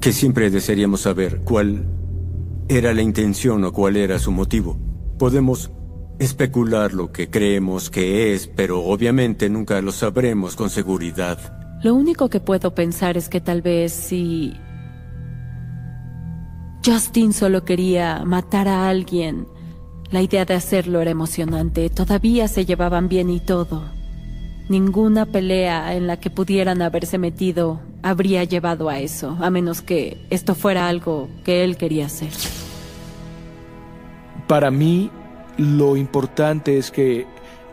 que 0.00 0.12
siempre 0.12 0.50
desearíamos 0.50 1.02
saber 1.02 1.42
cuál 1.44 1.86
era 2.68 2.94
la 2.94 3.02
intención 3.02 3.64
o 3.64 3.72
cuál 3.72 3.96
era 3.96 4.18
su 4.18 4.32
motivo. 4.32 4.78
Podemos 5.18 5.70
especular 6.18 6.92
lo 6.94 7.12
que 7.12 7.28
creemos 7.28 7.90
que 7.90 8.34
es, 8.34 8.46
pero 8.46 8.84
obviamente 8.84 9.48
nunca 9.48 9.80
lo 9.80 9.92
sabremos 9.92 10.56
con 10.56 10.70
seguridad. 10.70 11.38
Lo 11.82 11.94
único 11.94 12.30
que 12.30 12.40
puedo 12.40 12.74
pensar 12.74 13.16
es 13.16 13.28
que 13.28 13.40
tal 13.40 13.60
vez 13.62 13.92
si 13.92 14.54
Justin 16.84 17.32
solo 17.32 17.64
quería 17.64 18.24
matar 18.26 18.68
a 18.68 18.88
alguien. 18.88 19.46
La 20.10 20.20
idea 20.20 20.44
de 20.44 20.52
hacerlo 20.52 21.00
era 21.00 21.10
emocionante. 21.10 21.88
Todavía 21.88 22.46
se 22.46 22.66
llevaban 22.66 23.08
bien 23.08 23.30
y 23.30 23.40
todo. 23.40 23.82
Ninguna 24.68 25.24
pelea 25.24 25.94
en 25.94 26.06
la 26.06 26.18
que 26.18 26.28
pudieran 26.28 26.82
haberse 26.82 27.16
metido 27.16 27.80
habría 28.02 28.44
llevado 28.44 28.90
a 28.90 28.98
eso, 28.98 29.36
a 29.40 29.48
menos 29.48 29.80
que 29.80 30.26
esto 30.28 30.54
fuera 30.54 30.86
algo 30.88 31.30
que 31.42 31.64
él 31.64 31.78
quería 31.78 32.06
hacer. 32.06 32.32
Para 34.46 34.70
mí, 34.70 35.10
lo 35.56 35.96
importante 35.96 36.76
es 36.76 36.90
que 36.90 37.26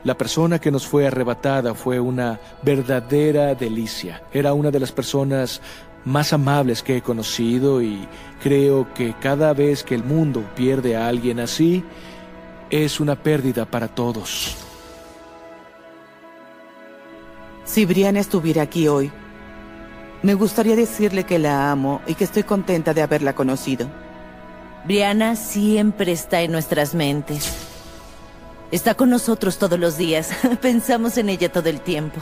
la 0.06 0.18
persona 0.18 0.60
que 0.60 0.72
nos 0.72 0.88
fue 0.88 1.06
arrebatada 1.06 1.76
fue 1.76 2.00
una 2.00 2.40
verdadera 2.64 3.56
delicia. 3.56 4.24
Era 4.34 4.54
una 4.54 4.72
de 4.72 4.80
las 4.80 4.92
personas 4.92 5.62
más 6.06 6.34
amables 6.34 6.84
que 6.84 6.98
he 6.98 7.02
conocido 7.02 7.82
y 7.82 8.08
creo 8.42 8.92
que 8.94 9.14
cada 9.20 9.54
vez 9.54 9.84
que 9.84 9.96
el 9.96 10.04
mundo 10.04 10.44
pierde 10.56 10.96
a 10.96 11.08
alguien 11.08 11.40
así, 11.40 11.84
es 12.70 13.00
una 13.00 13.16
pérdida 13.16 13.66
para 13.66 13.88
todos. 13.88 14.58
Si 17.66 17.86
Brianna 17.86 18.20
estuviera 18.20 18.64
aquí 18.64 18.88
hoy, 18.88 19.12
me 20.24 20.34
gustaría 20.34 20.76
decirle 20.76 21.24
que 21.26 21.40
la 21.40 21.72
amo 21.72 22.02
y 22.08 22.16
que 22.16 22.24
estoy 22.24 22.44
contenta 22.44 22.94
de 22.94 23.02
haberla 23.02 23.34
conocido. 23.34 23.88
Brianna 24.86 25.36
siempre 25.36 26.12
está 26.12 26.42
en 26.42 26.52
nuestras 26.52 26.96
mentes. 26.96 27.54
Está 28.72 28.96
con 28.96 29.10
nosotros 29.10 29.58
todos 29.58 29.80
los 29.80 29.98
días. 29.98 30.32
Pensamos 30.62 31.18
en 31.18 31.30
ella 31.30 31.52
todo 31.52 31.70
el 31.70 31.82
tiempo. 31.82 32.22